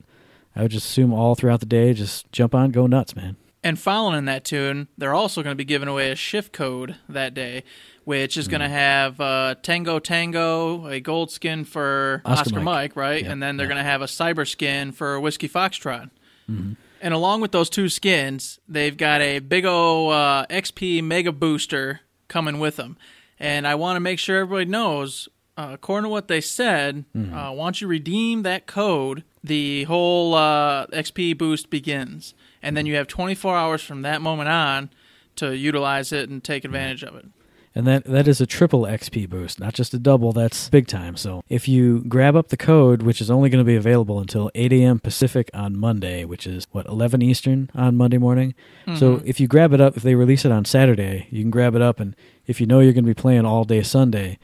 I 0.55 0.62
would 0.62 0.71
just 0.71 0.87
assume 0.87 1.12
all 1.12 1.35
throughout 1.35 1.61
the 1.61 1.67
day, 1.67 1.93
just 1.95 2.31
jump 2.31 2.55
on, 2.55 2.71
go 2.71 2.87
nuts, 2.87 3.17
man. 3.17 3.37
And 3.65 3.79
following 3.79 4.27
that 4.27 4.45
tune, 4.45 4.87
they're 4.97 5.15
also 5.15 5.43
going 5.43 5.53
to 5.53 5.57
be 5.57 5.65
giving 5.65 5.89
away 5.89 6.11
a 6.13 6.15
shift 6.15 6.53
code 6.53 6.97
that 7.09 7.35
day, 7.35 7.65
which 8.05 8.37
is 8.37 8.47
going 8.47 8.61
Hmm. 8.61 8.67
to 8.69 8.73
have 8.73 9.21
uh, 9.21 9.55
Tango 9.63 9.99
Tango, 9.99 10.87
a 10.87 11.01
gold 11.01 11.33
skin 11.33 11.65
for 11.65 12.23
Oscar 12.25 12.41
Oscar, 12.51 12.61
Mike. 12.61 12.65
Mike. 12.65 12.97
right? 12.97 13.25
Yeah, 13.25 13.33
and 13.33 13.43
then 13.43 13.57
they're 13.57 13.67
yeah. 13.67 13.75
going 13.75 13.85
to 13.85 13.91
have 13.91 14.03
a 14.03 14.07
cyber 14.07 14.47
skin 14.47 14.93
for 14.93 15.19
Whiskey 15.19 15.49
Foxtrot. 15.49 16.11
Mm-hmm. 16.49 16.75
And 17.03 17.13
along 17.15 17.41
with 17.41 17.51
those 17.53 17.69
two 17.69 17.89
skins, 17.89 18.59
they've 18.69 18.97
got 18.97 19.21
a 19.21 19.41
big 19.41 19.65
O 19.67 20.09
uh, 20.11 20.47
XP 20.47 21.03
Mega 21.03 21.33
Booster 21.33 22.01
coming 22.29 22.59
with 22.61 22.77
them. 22.77 22.97
And 23.39 23.67
I 23.67 23.75
want 23.75 23.97
to 23.97 24.01
make 24.01 24.19
sure 24.19 24.39
everybody 24.41 24.65
knows, 24.71 25.29
uh, 25.59 25.71
according 25.73 26.05
to 26.05 26.09
what 26.11 26.29
they 26.29 26.41
said, 26.41 27.05
Mm-hmm. 27.17 27.35
uh, 27.35 27.53
once 27.53 27.81
you 27.81 27.89
redeem 27.89 28.45
that 28.45 28.67
code, 28.67 29.25
the 29.47 29.85
whole 29.85 30.35
uh, 30.35 30.87
XP 30.88 31.37
boost 31.38 31.71
begins. 31.71 32.35
And 32.62 32.76
then 32.76 32.87
you 32.87 32.97
have 32.97 33.07
24 33.07 33.57
hours 33.57 33.83
from 33.83 34.03
that 34.03 34.21
moment 34.21 34.49
on 34.49 34.91
to 35.37 35.57
utilize 35.57 36.12
it 36.12 36.29
and 36.29 36.43
take 36.43 36.65
advantage 36.65 37.03
of 37.03 37.15
it. 37.15 37.26
And 37.75 37.87
that 37.87 38.05
that 38.05 38.26
is 38.26 38.41
a 38.41 38.47
triple 38.47 38.85
XP 38.85 39.29
boost, 39.29 39.61
not 39.61 39.75
just 39.75 39.93
a 39.93 39.99
double. 39.99 40.33
That's 40.33 40.71
big 40.71 40.87
time. 40.87 41.15
So 41.15 41.43
if 41.50 41.69
you 41.69 42.03
grab 42.09 42.35
up 42.35 42.49
the 42.49 42.57
code, 42.57 43.03
which 43.03 43.21
is 43.21 43.31
only 43.31 43.50
going 43.50 43.62
to 43.62 43.67
be 43.67 43.76
available 43.76 44.19
until 44.19 44.50
8 44.55 44.73
a.m. 44.73 44.99
Pacific 44.99 45.50
on 45.53 45.76
Monday, 45.76 46.25
which 46.25 46.47
is 46.47 46.67
what 46.73 46.87
11 46.87 47.21
Eastern 47.21 47.69
on 47.75 47.95
Monday 47.95 48.17
morning. 48.17 48.55
So 48.97 49.21
if 49.26 49.41
you 49.41 49.47
grab 49.47 49.75
it 49.75 49.81
up, 49.81 49.95
if 49.95 50.03
they 50.03 50.15
release 50.15 50.47
it 50.47 50.53
on 50.53 50.65
Saturday, 50.65 51.26
you 51.31 51.43
can 51.43 51.50
grab 51.50 51.75
it 51.75 51.83
up, 51.83 52.00
and 52.00 52.17
if 52.47 52.61
you 52.62 52.67
know 52.67 52.81
you're 52.81 52.95
going 52.95 53.05
to 53.05 53.11
be 53.11 53.15
playing 53.15 53.45
all 53.45 53.65
day 53.65 53.83
Sunday, 53.83 54.38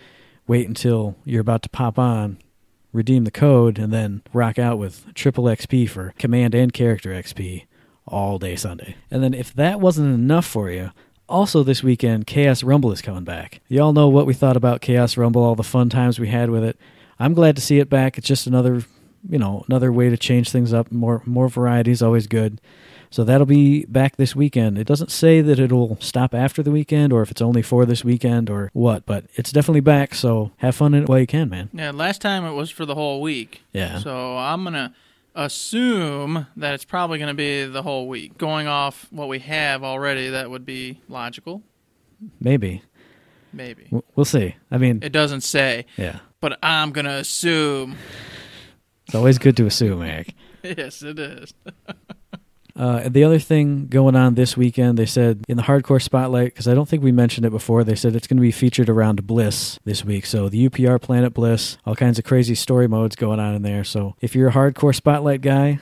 wait 0.46 0.68
until 0.68 1.16
you're 1.24 1.40
about 1.40 1.62
to 1.62 1.70
pop 1.70 1.98
on, 1.98 2.36
redeem 2.92 3.24
the 3.24 3.30
code, 3.30 3.78
and 3.78 3.92
then 3.92 4.22
rock 4.32 4.58
out 4.58 4.78
with 4.78 5.12
triple 5.14 5.44
XP 5.44 5.88
for 5.88 6.14
command 6.18 6.54
and 6.54 6.72
character 6.72 7.10
XP 7.10 7.64
all 8.06 8.38
day 8.38 8.56
Sunday. 8.56 8.96
And 9.10 9.22
then 9.22 9.34
if 9.34 9.54
that 9.54 9.80
wasn't 9.80 10.14
enough 10.14 10.46
for 10.46 10.70
you, 10.70 10.90
also 11.28 11.62
this 11.62 11.82
weekend, 11.82 12.26
Chaos 12.26 12.62
Rumble 12.62 12.92
is 12.92 13.02
coming 13.02 13.24
back. 13.24 13.60
Y'all 13.68 13.92
know 13.92 14.08
what 14.08 14.26
we 14.26 14.34
thought 14.34 14.56
about 14.56 14.80
Chaos 14.80 15.16
Rumble, 15.16 15.42
all 15.42 15.54
the 15.54 15.62
fun 15.62 15.88
times 15.88 16.18
we 16.20 16.28
had 16.28 16.50
with 16.50 16.64
it. 16.64 16.76
I'm 17.18 17.34
glad 17.34 17.56
to 17.56 17.62
see 17.62 17.78
it 17.78 17.88
back. 17.88 18.18
It's 18.18 18.26
just 18.26 18.46
another, 18.46 18.82
you 19.28 19.38
know, 19.38 19.64
another 19.68 19.92
way 19.92 20.10
to 20.10 20.16
change 20.16 20.50
things 20.50 20.72
up. 20.72 20.90
More 20.90 21.22
more 21.24 21.48
variety 21.48 21.90
is 21.90 22.02
always 22.02 22.26
good. 22.26 22.60
So 23.12 23.24
that'll 23.24 23.46
be 23.46 23.84
back 23.84 24.16
this 24.16 24.34
weekend. 24.34 24.78
It 24.78 24.86
doesn't 24.86 25.10
say 25.10 25.42
that 25.42 25.58
it'll 25.58 25.98
stop 26.00 26.34
after 26.34 26.62
the 26.62 26.70
weekend 26.70 27.12
or 27.12 27.20
if 27.20 27.30
it's 27.30 27.42
only 27.42 27.60
for 27.60 27.84
this 27.84 28.02
weekend 28.02 28.48
or 28.48 28.70
what, 28.72 29.04
but 29.04 29.26
it's 29.34 29.52
definitely 29.52 29.80
back. 29.82 30.14
So 30.14 30.50
have 30.56 30.74
fun 30.74 30.94
in 30.94 31.02
it 31.02 31.08
while 31.10 31.18
you 31.18 31.26
can, 31.26 31.50
man. 31.50 31.68
Yeah, 31.74 31.90
last 31.90 32.22
time 32.22 32.44
it 32.46 32.52
was 32.54 32.70
for 32.70 32.86
the 32.86 32.94
whole 32.94 33.20
week. 33.20 33.62
Yeah. 33.72 33.98
So 33.98 34.38
I'm 34.38 34.64
gonna 34.64 34.94
assume 35.34 36.46
that 36.56 36.72
it's 36.72 36.86
probably 36.86 37.18
gonna 37.18 37.34
be 37.34 37.64
the 37.66 37.82
whole 37.82 38.08
week. 38.08 38.38
Going 38.38 38.66
off 38.66 39.06
what 39.10 39.28
we 39.28 39.40
have 39.40 39.84
already, 39.84 40.30
that 40.30 40.50
would 40.50 40.64
be 40.64 41.00
logical. 41.08 41.62
Maybe. 42.40 42.82
Maybe. 43.52 43.88
We'll 44.16 44.24
see. 44.24 44.56
I 44.70 44.78
mean, 44.78 45.00
It 45.02 45.12
doesn't 45.12 45.42
say, 45.42 45.84
yeah. 45.98 46.20
but 46.40 46.58
I'm 46.62 46.92
gonna 46.92 47.16
assume. 47.16 47.96
It's 49.06 49.14
always 49.14 49.36
good 49.36 49.56
to 49.58 49.66
assume, 49.66 50.02
Eric. 50.02 50.34
Yes, 50.62 51.02
it 51.02 51.18
is. 51.18 51.52
Uh, 52.74 53.08
the 53.08 53.22
other 53.24 53.38
thing 53.38 53.86
going 53.86 54.16
on 54.16 54.34
this 54.34 54.56
weekend, 54.56 54.98
they 54.98 55.06
said 55.06 55.44
in 55.48 55.56
the 55.56 55.62
hardcore 55.64 56.00
spotlight, 56.00 56.46
because 56.46 56.66
I 56.66 56.74
don't 56.74 56.88
think 56.88 57.02
we 57.02 57.12
mentioned 57.12 57.44
it 57.46 57.50
before, 57.50 57.84
they 57.84 57.94
said 57.94 58.16
it's 58.16 58.26
going 58.26 58.38
to 58.38 58.42
be 58.42 58.50
featured 58.52 58.88
around 58.88 59.26
Bliss 59.26 59.78
this 59.84 60.04
week. 60.04 60.24
So 60.26 60.48
the 60.48 60.68
UPR 60.68 61.00
Planet 61.00 61.34
Bliss, 61.34 61.76
all 61.84 61.94
kinds 61.94 62.18
of 62.18 62.24
crazy 62.24 62.54
story 62.54 62.88
modes 62.88 63.16
going 63.16 63.40
on 63.40 63.54
in 63.54 63.62
there. 63.62 63.84
So 63.84 64.16
if 64.20 64.34
you're 64.34 64.48
a 64.48 64.52
hardcore 64.52 64.94
spotlight 64.94 65.42
guy, 65.42 65.80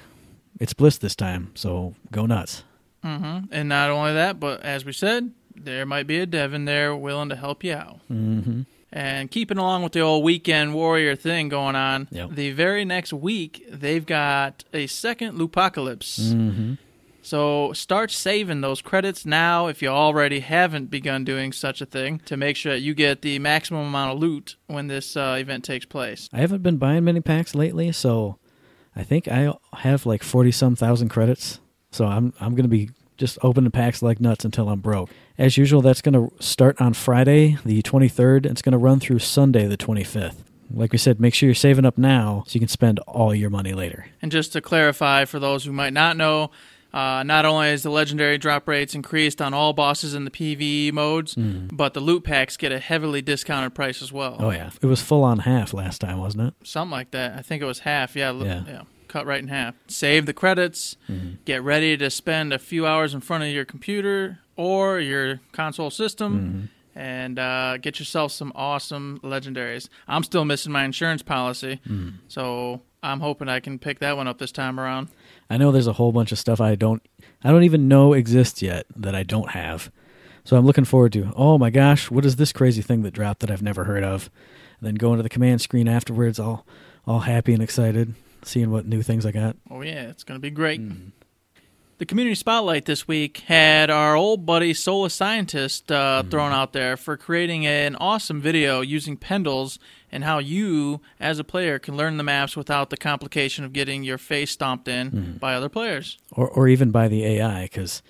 it's 0.59 0.73
Bliss 0.73 0.99
this 0.99 1.15
time. 1.15 1.53
So 1.55 1.95
go 2.11 2.27
nuts. 2.27 2.65
hmm 3.03 3.41
And 3.51 3.69
not 3.69 3.91
only 3.91 4.13
that, 4.15 4.41
but 4.41 4.63
as 4.63 4.85
we 4.85 4.93
said, 4.93 5.33
there 5.55 5.87
might 5.87 6.07
be 6.07 6.19
a 6.19 6.27
Devin 6.27 6.65
there 6.65 6.95
willing 6.97 7.29
to 7.29 7.37
help 7.37 7.63
you 7.63 7.75
out. 7.75 8.01
Mm-hmm. 8.11 8.63
And 8.93 9.31
keeping 9.31 9.57
along 9.59 9.83
with 9.85 9.93
the 9.93 10.01
old 10.01 10.25
weekend 10.25 10.75
warrior 10.75 11.15
thing 11.15 11.49
going 11.49 11.77
on, 11.77 12.09
Yep. 12.11 12.31
the 12.33 12.51
very 12.53 12.85
next 12.85 13.13
week 13.13 13.65
they've 13.71 14.05
got 14.05 14.65
a 14.75 14.87
second 14.89 15.39
Lootpocalypse. 15.39 16.33
Mm-hmm. 16.33 16.75
So 17.23 17.73
start 17.75 18.11
saving 18.11 18.63
those 18.63 18.81
credits 18.81 19.27
now 19.27 19.67
if 19.67 19.83
you 19.83 19.89
already 19.89 20.41
haven't 20.41 20.91
begun 20.91 21.23
doing 21.23 21.53
such 21.53 21.81
a 21.81 21.87
thing 21.87 22.21
to 22.25 22.37
make 22.37 22.57
sure 22.57 22.73
that 22.73 22.81
you 22.81 22.95
get 22.95 23.23
the 23.23 23.39
maximum 23.39 23.87
amount 23.87 24.13
of 24.15 24.19
loot 24.19 24.57
when 24.67 24.87
this 24.87 25.17
uh, 25.17 25.37
event 25.39 25.65
takes 25.65 25.85
place. 25.85 26.29
I 26.33 26.39
haven't 26.39 26.63
been 26.63 26.79
buying 26.79 27.05
many 27.05 27.21
packs 27.21 27.55
lately, 27.55 27.93
so 27.93 28.39
I 28.97 29.05
think 29.05 29.29
I 29.29 29.53
have 29.75 30.07
like 30.07 30.23
forty 30.23 30.51
some 30.51 30.75
thousand 30.75 31.11
credits. 31.11 31.61
So 31.93 32.07
I'm 32.07 32.33
I'm 32.41 32.55
gonna 32.55 32.69
be 32.69 32.89
just 33.21 33.39
open 33.43 33.63
the 33.63 33.71
packs 33.71 34.03
like 34.03 34.21
nuts 34.21 34.45
until 34.45 34.69
I'm 34.69 34.81
broke. 34.81 35.11
As 35.39 35.57
usual, 35.57 35.81
that's 35.83 36.03
gonna 36.03 36.29
start 36.41 36.81
on 36.81 36.95
Friday, 36.95 37.57
the 37.65 37.83
23rd. 37.83 38.39
and 38.47 38.47
It's 38.47 38.63
gonna 38.63 38.79
run 38.79 38.99
through 38.99 39.21
Sunday, 39.21 39.67
the 39.69 39.77
25th. 39.77 40.43
Like 40.73 40.91
we 40.93 40.99
said, 40.99 41.21
make 41.21 41.35
sure 41.35 41.47
you're 41.49 41.55
saving 41.55 41.85
up 41.85 41.99
now 41.99 42.45
so 42.47 42.55
you 42.55 42.61
can 42.61 42.69
spend 42.69 42.99
all 43.01 43.35
your 43.35 43.51
money 43.51 43.73
later. 43.73 44.07
And 44.23 44.33
just 44.33 44.53
to 44.55 44.61
clarify 44.61 45.25
for 45.25 45.39
those 45.39 45.65
who 45.65 45.73
might 45.73 45.93
not 45.93 46.17
know, 46.17 46.51
uh, 46.95 47.23
not 47.25 47.45
only 47.45 47.69
is 47.69 47.83
the 47.83 47.91
legendary 47.91 48.39
drop 48.39 48.67
rates 48.69 48.95
increased 48.95 49.41
on 49.43 49.53
all 49.55 49.73
bosses 49.73 50.15
in 50.15 50.25
the 50.25 50.31
PvE 50.31 50.93
modes, 50.93 51.35
but 51.73 51.95
the 51.95 52.01
loot 52.01 52.25
packs 52.25 52.57
get 52.57 52.73
a 52.73 52.79
heavily 52.79 53.21
discounted 53.23 53.75
price 53.75 54.01
as 54.03 54.13
well. 54.13 54.37
Oh 54.41 54.51
yeah, 54.51 54.71
it 54.81 54.87
was 54.87 55.03
full 55.03 55.23
on 55.25 55.41
half 55.41 55.73
last 55.75 56.01
time, 56.01 56.19
wasn't 56.19 56.49
it? 56.49 56.55
Something 56.67 56.91
like 56.93 57.11
that. 57.13 57.37
I 57.37 57.43
think 57.43 57.63
it 57.63 57.67
was 57.67 57.81
half. 57.81 58.15
Yeah, 58.17 58.33
Yeah. 58.33 58.63
yeah. 58.67 58.83
Cut 59.11 59.27
right 59.27 59.43
in 59.43 59.49
half. 59.49 59.75
Save 59.89 60.27
the 60.27 60.33
credits. 60.33 60.97
Mm-hmm. 61.09 61.35
Get 61.45 61.65
ready 61.65 61.97
to 61.97 62.11
spend 62.11 62.53
a 62.53 62.61
few 62.61 62.87
hours 62.87 63.13
in 63.13 63.21
front 63.21 63.43
of 63.43 63.51
your 63.51 63.65
computer 63.65 64.39
or 64.55 65.01
your 65.01 65.41
console 65.51 65.91
system. 65.91 66.39
Mm-hmm. 66.39 66.65
And 66.95 67.39
uh, 67.39 67.79
get 67.79 67.99
yourself 67.99 68.31
some 68.31 68.53
awesome 68.55 69.19
legendaries. 69.25 69.89
I'm 70.07 70.23
still 70.23 70.45
missing 70.45 70.71
my 70.71 70.85
insurance 70.85 71.23
policy, 71.23 71.81
mm-hmm. 71.89 72.17
so 72.29 72.83
I'm 73.03 73.21
hoping 73.21 73.49
I 73.49 73.59
can 73.59 73.79
pick 73.79 73.99
that 73.99 74.17
one 74.17 74.29
up 74.29 74.39
this 74.39 74.53
time 74.53 74.79
around. 74.79 75.09
I 75.49 75.57
know 75.57 75.73
there's 75.73 75.87
a 75.87 75.95
whole 75.95 76.13
bunch 76.13 76.31
of 76.31 76.39
stuff 76.39 76.61
I 76.61 76.75
don't 76.77 77.03
I 77.43 77.51
don't 77.51 77.65
even 77.65 77.89
know 77.89 78.13
exists 78.13 78.63
yet 78.63 78.87
that 78.95 79.15
I 79.15 79.23
don't 79.23 79.51
have. 79.51 79.91
So 80.45 80.57
I'm 80.57 80.67
looking 80.67 80.85
forward 80.85 81.13
to, 81.15 81.33
oh 81.37 81.59
my 81.59 81.71
gosh, 81.71 82.11
what 82.11 82.25
is 82.25 82.37
this 82.37 82.53
crazy 82.53 82.83
thing 82.83 83.03
that 83.03 83.15
dropped 83.15 83.41
that 83.41 83.51
I've 83.51 83.63
never 83.63 83.85
heard 83.85 84.05
of? 84.05 84.31
And 84.79 84.87
then 84.87 84.95
going 84.95 85.17
to 85.17 85.23
the 85.23 85.29
command 85.29 85.61
screen 85.61 85.89
afterwards 85.89 86.39
all 86.39 86.65
all 87.07 87.21
happy 87.21 87.55
and 87.55 87.63
excited, 87.63 88.15
seeing 88.45 88.71
what 88.71 88.87
new 88.87 89.03
things 89.03 89.27
I 89.27 89.33
got. 89.33 89.57
Oh 89.71 89.83
yeah, 89.83 90.09
it's 90.09 90.25
going 90.25 90.37
to 90.37 90.43
be 90.43 90.51
great. 90.51 90.81
Mm-hmm. 90.81 91.09
The 91.99 92.07
community 92.07 92.35
spotlight 92.35 92.87
this 92.87 93.07
week 93.07 93.41
had 93.41 93.91
our 93.91 94.17
old 94.17 94.47
buddy 94.47 94.73
Solus 94.73 95.13
Scientist 95.13 95.93
uh, 95.93 96.23
mm-hmm. 96.23 96.31
thrown 96.31 96.51
out 96.51 96.73
there 96.73 96.97
for 96.97 97.19
creating 97.19 97.67
an 97.67 97.95
awesome 97.97 98.41
video 98.41 98.81
using 98.81 99.19
Pendles 99.19 99.79
and 100.11 100.25
how 100.25 100.39
you, 100.39 101.03
as 101.21 101.39
a 101.39 101.45
player, 101.45 101.79
can 101.79 101.99
learn 101.99 102.17
the 102.17 102.23
maps 102.23 102.57
without 102.57 102.89
the 102.89 102.97
complication 102.97 103.67
of 103.67 103.75
getting 103.75 104.03
your 104.03 104.17
face 104.17 104.51
stomped 104.51 104.89
in 104.89 105.11
mm-hmm. 105.11 105.33
by 105.33 105.55
other 105.55 105.69
players. 105.69 106.17
Or 106.33 106.49
or 106.49 106.69
even 106.69 106.91
by 106.91 107.09
the 107.09 107.23
AI 107.25 107.69
cuz 107.69 108.03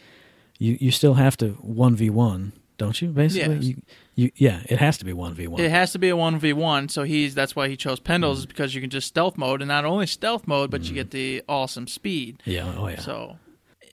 you 0.60 0.78
you 0.80 0.92
still 0.92 1.14
have 1.14 1.36
to 1.38 1.54
1v1, 1.66 2.52
don't 2.80 3.00
you? 3.02 3.08
Basically, 3.10 3.56
Yes. 3.56 3.64
you, 3.64 3.82
you 4.14 4.30
yeah, 4.36 4.62
it 4.64 4.78
has 4.78 4.96
to 4.98 5.04
be 5.04 5.12
1v1. 5.12 5.60
It 5.60 5.70
has 5.70 5.92
to 5.92 5.98
be 5.98 6.08
a 6.08 6.16
one 6.16 6.38
v 6.38 6.54
one, 6.54 6.88
so 6.88 7.02
he's 7.02 7.34
that's 7.34 7.54
why 7.54 7.68
he 7.68 7.76
chose 7.76 8.00
Pendles 8.00 8.38
is 8.38 8.46
mm. 8.46 8.48
because 8.48 8.74
you 8.74 8.80
can 8.80 8.88
just 8.88 9.06
stealth 9.06 9.36
mode, 9.36 9.60
and 9.60 9.68
not 9.68 9.84
only 9.84 10.06
stealth 10.06 10.48
mode, 10.48 10.70
but 10.70 10.82
you 10.84 10.92
mm. 10.92 10.94
get 10.94 11.10
the 11.10 11.42
awesome 11.46 11.86
speed. 11.86 12.42
yeah, 12.46 12.72
oh 12.76 12.88
yeah. 12.88 12.98
So, 13.00 13.36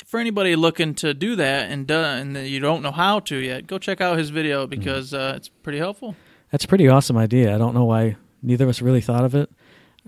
for 0.05 0.21
anybody 0.21 0.55
looking 0.55 0.95
to 0.95 1.13
do 1.13 1.35
that 1.35 1.69
and 1.69 1.85
do, 1.85 1.95
and 1.95 2.37
you 2.37 2.61
don't 2.61 2.81
know 2.81 2.93
how 2.93 3.19
to 3.19 3.35
yet, 3.35 3.67
go 3.67 3.77
check 3.77 3.99
out 3.99 4.17
his 4.17 4.29
video 4.29 4.65
mm. 4.65 4.69
because 4.69 5.13
uh, 5.13 5.33
it's 5.35 5.49
pretty 5.49 5.79
helpful. 5.79 6.15
That's 6.51 6.63
a 6.63 6.67
pretty 6.69 6.87
awesome 6.87 7.17
idea. 7.17 7.53
I 7.53 7.57
don't 7.57 7.75
know 7.75 7.85
why 7.85 8.15
neither 8.41 8.63
of 8.63 8.69
us 8.69 8.81
really 8.81 9.01
thought 9.01 9.25
of 9.25 9.35
it. 9.35 9.51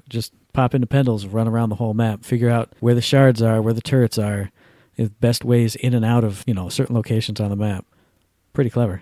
Just 0.08 0.32
pop 0.54 0.74
into 0.74 0.88
Pendles, 0.88 1.32
run 1.32 1.50
around 1.50 1.68
the 1.68 1.76
whole 1.76 1.94
map, 1.94 2.24
figure 2.24 2.50
out 2.50 2.72
where 2.80 2.96
the 2.96 3.02
shards 3.02 3.42
are, 3.42 3.62
where 3.62 3.74
the 3.74 3.82
turrets 3.82 4.18
are, 4.18 4.52
the 4.96 5.10
best 5.10 5.44
ways 5.44 5.76
in 5.76 5.94
and 5.94 6.06
out 6.06 6.24
of 6.24 6.46
you 6.48 6.54
know 6.54 6.70
certain 6.70 6.96
locations 6.96 7.42
on 7.42 7.50
the 7.50 7.58
map. 7.58 7.86
Pretty 8.60 8.70
clever. 8.72 9.02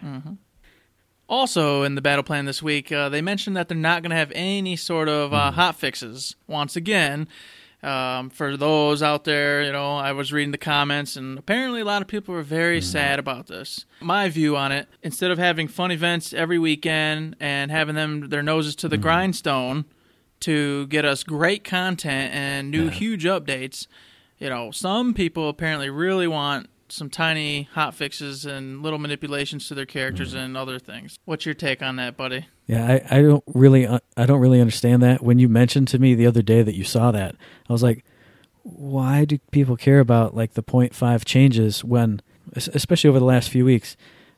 Also, 1.28 1.82
in 1.82 1.96
the 1.96 2.02
battle 2.04 2.22
plan 2.22 2.46
this 2.46 2.62
week, 2.62 2.92
uh, 2.92 3.10
they 3.10 3.24
mentioned 3.24 3.58
that 3.58 3.68
they're 3.68 3.76
not 3.76 4.04
going 4.04 4.12
to 4.12 4.16
have 4.16 4.32
any 4.36 4.76
sort 4.76 5.10
of 5.10 5.34
uh, 5.34 5.50
hot 5.50 5.76
fixes. 5.76 6.36
Once 6.46 6.76
again, 6.76 7.28
um, 7.82 8.30
for 8.30 8.56
those 8.56 9.02
out 9.02 9.24
there, 9.24 9.64
you 9.64 9.72
know, 9.72 9.98
I 9.98 10.12
was 10.12 10.32
reading 10.32 10.52
the 10.52 10.60
comments, 10.60 11.16
and 11.16 11.40
apparently 11.40 11.82
a 11.82 11.86
lot 11.86 12.04
of 12.04 12.08
people 12.08 12.36
were 12.36 12.44
very 12.44 12.82
sad 12.82 13.18
about 13.18 13.48
this. 13.48 13.86
My 14.00 14.30
view 14.30 14.56
on 14.56 14.72
it: 14.72 14.88
instead 15.02 15.32
of 15.32 15.40
having 15.40 15.68
fun 15.68 15.90
events 15.90 16.34
every 16.34 16.60
weekend 16.60 17.36
and 17.40 17.72
having 17.72 17.96
them 17.96 18.30
their 18.30 18.44
noses 18.44 18.76
to 18.76 18.88
the 18.88 18.98
grindstone 19.00 19.86
to 20.42 20.86
get 20.86 21.04
us 21.04 21.24
great 21.24 21.64
content 21.64 22.32
and 22.32 22.70
new 22.70 22.86
Yeah. 22.86 22.92
huge 22.92 23.24
updates, 23.26 23.88
you 24.38 24.50
know, 24.50 24.70
some 24.70 25.16
people 25.16 25.50
apparently 25.50 25.90
really 25.90 26.28
want 26.28 26.70
some 26.90 27.10
tiny 27.10 27.64
hot 27.74 27.94
fixes 27.94 28.46
and 28.46 28.82
little 28.82 29.00
manipulations 29.00 29.68
to 29.68 29.76
their 29.76 29.86
characters 29.86 30.34
and 30.34 30.56
other 30.56 30.80
things. 30.80 31.20
What's 31.26 31.46
your 31.46 31.56
take 31.56 31.82
on 31.82 31.96
that, 31.98 32.18
buddy? 32.18 32.48
Yeah, 32.66 32.86
I, 32.86 33.18
I 33.18 33.22
don't 33.22 33.44
really 33.48 33.86
uh, 33.86 34.00
I 34.16 34.26
don't 34.26 34.40
really 34.40 34.62
understand 34.62 35.04
that. 35.04 35.24
When 35.24 35.40
you 35.40 35.50
mentioned 35.50 35.88
to 35.90 36.00
me 36.00 36.16
the 36.16 36.28
other 36.28 36.42
day 36.42 36.62
that 36.62 36.76
you 36.76 36.84
saw 36.84 37.12
that, 37.12 37.36
I 37.70 37.74
was 37.74 37.84
like, 37.84 38.06
why 38.64 39.26
do 39.26 39.38
people 39.52 39.78
care 39.78 40.00
about 40.00 40.36
like 40.36 40.54
the 40.54 40.64
0.5 40.64 41.26
changes 41.26 41.84
when, 41.84 42.22
especially 42.56 43.10
over 43.10 43.20
the 43.20 43.26
last 43.26 43.50
few 43.50 43.64
weeks, 43.66 43.96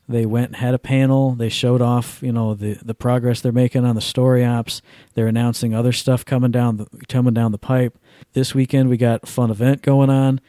they 0.08 0.26
went 0.26 0.48
and 0.48 0.56
had 0.56 0.74
a 0.74 0.78
panel. 0.78 1.34
They 1.34 1.48
showed 1.48 1.80
off, 1.80 2.20
you 2.22 2.32
know, 2.32 2.54
the 2.54 2.74
the 2.82 2.94
progress 2.94 3.40
they're 3.40 3.52
making 3.52 3.84
on 3.84 3.94
the 3.94 4.00
story 4.00 4.44
ops. 4.44 4.82
They're 5.14 5.28
announcing 5.28 5.72
other 5.72 5.92
stuff 5.92 6.24
coming 6.24 6.50
down 6.50 6.78
the 6.78 6.86
coming 7.08 7.34
down 7.34 7.52
the 7.52 7.58
pipe. 7.58 7.96
This 8.32 8.54
weekend 8.54 8.88
we 8.88 8.96
got 8.96 9.22
a 9.22 9.26
fun 9.26 9.50
event 9.50 9.82
going 9.82 10.10
on. 10.10 10.40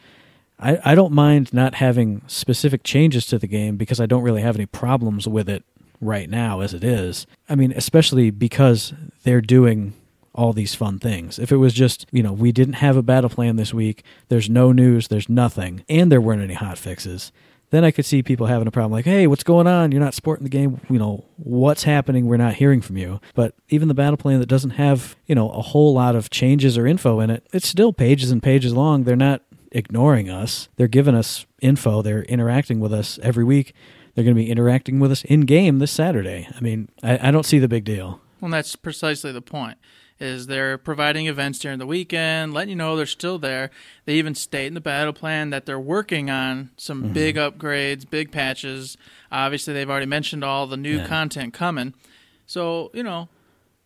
I, 0.62 0.92
I 0.92 0.94
don't 0.94 1.12
mind 1.12 1.52
not 1.52 1.74
having 1.74 2.22
specific 2.26 2.84
changes 2.84 3.26
to 3.26 3.38
the 3.38 3.46
game 3.46 3.76
because 3.76 4.00
I 4.00 4.06
don't 4.06 4.22
really 4.22 4.42
have 4.42 4.56
any 4.56 4.66
problems 4.66 5.26
with 5.26 5.48
it 5.48 5.64
right 6.00 6.30
now 6.30 6.60
as 6.60 6.72
it 6.72 6.84
is. 6.84 7.26
I 7.48 7.54
mean, 7.54 7.72
especially 7.72 8.30
because 8.30 8.94
they're 9.24 9.40
doing 9.40 9.94
all 10.34 10.52
these 10.52 10.74
fun 10.74 10.98
things. 10.98 11.38
If 11.38 11.52
it 11.52 11.56
was 11.56 11.74
just, 11.74 12.06
you 12.10 12.22
know, 12.22 12.32
we 12.32 12.52
didn't 12.52 12.74
have 12.74 12.96
a 12.96 13.02
battle 13.02 13.28
plan 13.28 13.56
this 13.56 13.74
week, 13.74 14.02
there's 14.28 14.48
no 14.48 14.72
news, 14.72 15.08
there's 15.08 15.28
nothing, 15.28 15.84
and 15.88 16.10
there 16.10 16.20
weren't 16.20 16.42
any 16.42 16.54
hot 16.54 16.78
fixes, 16.78 17.32
then 17.70 17.84
I 17.84 17.90
could 17.90 18.04
see 18.04 18.22
people 18.22 18.46
having 18.46 18.68
a 18.68 18.70
problem 18.70 18.92
like, 18.92 19.06
hey, 19.06 19.26
what's 19.26 19.44
going 19.44 19.66
on? 19.66 19.92
You're 19.92 20.00
not 20.00 20.14
sporting 20.14 20.44
the 20.44 20.50
game. 20.50 20.80
You 20.90 20.98
know, 20.98 21.24
what's 21.36 21.84
happening? 21.84 22.26
We're 22.26 22.36
not 22.36 22.54
hearing 22.54 22.82
from 22.82 22.98
you. 22.98 23.18
But 23.34 23.54
even 23.70 23.88
the 23.88 23.94
battle 23.94 24.18
plan 24.18 24.40
that 24.40 24.46
doesn't 24.46 24.72
have, 24.72 25.16
you 25.26 25.34
know, 25.34 25.50
a 25.50 25.62
whole 25.62 25.94
lot 25.94 26.14
of 26.14 26.28
changes 26.28 26.76
or 26.76 26.86
info 26.86 27.20
in 27.20 27.30
it, 27.30 27.46
it's 27.50 27.66
still 27.66 27.94
pages 27.94 28.30
and 28.30 28.42
pages 28.42 28.74
long. 28.74 29.04
They're 29.04 29.16
not 29.16 29.42
ignoring 29.72 30.30
us. 30.30 30.68
They're 30.76 30.88
giving 30.88 31.14
us 31.14 31.46
info. 31.60 32.02
They're 32.02 32.22
interacting 32.24 32.80
with 32.80 32.92
us 32.92 33.18
every 33.22 33.44
week. 33.44 33.74
They're 34.14 34.24
going 34.24 34.36
to 34.36 34.42
be 34.42 34.50
interacting 34.50 35.00
with 35.00 35.10
us 35.10 35.24
in 35.24 35.42
game 35.42 35.78
this 35.78 35.90
Saturday. 35.90 36.46
I 36.54 36.60
mean, 36.60 36.88
I, 37.02 37.28
I 37.28 37.30
don't 37.30 37.46
see 37.46 37.58
the 37.58 37.68
big 37.68 37.84
deal. 37.84 38.20
Well, 38.40 38.50
that's 38.50 38.76
precisely 38.76 39.32
the 39.32 39.40
point. 39.42 39.78
is 40.20 40.46
they're 40.46 40.76
providing 40.78 41.26
events 41.26 41.58
during 41.58 41.78
the 41.78 41.86
weekend, 41.86 42.52
letting 42.54 42.68
you 42.70 42.76
know 42.76 42.94
they're 42.96 43.06
still 43.06 43.38
there. 43.38 43.70
They 44.04 44.14
even 44.14 44.34
state 44.34 44.66
in 44.66 44.74
the 44.74 44.80
battle 44.80 45.12
plan 45.12 45.50
that 45.50 45.64
they're 45.66 45.80
working 45.80 46.28
on 46.30 46.70
some 46.76 47.02
Mm-hmm. 47.04 47.12
big 47.14 47.36
upgrades, 47.36 48.08
big 48.08 48.30
patches. 48.30 48.96
Obviously, 49.32 49.72
they've 49.74 49.88
already 49.90 50.06
mentioned 50.06 50.44
all 50.44 50.66
the 50.66 50.76
new 50.76 50.98
Yeah. 50.98 51.06
content 51.06 51.54
coming. 51.54 51.94
So, 52.46 52.90
you 52.94 53.02
know, 53.02 53.28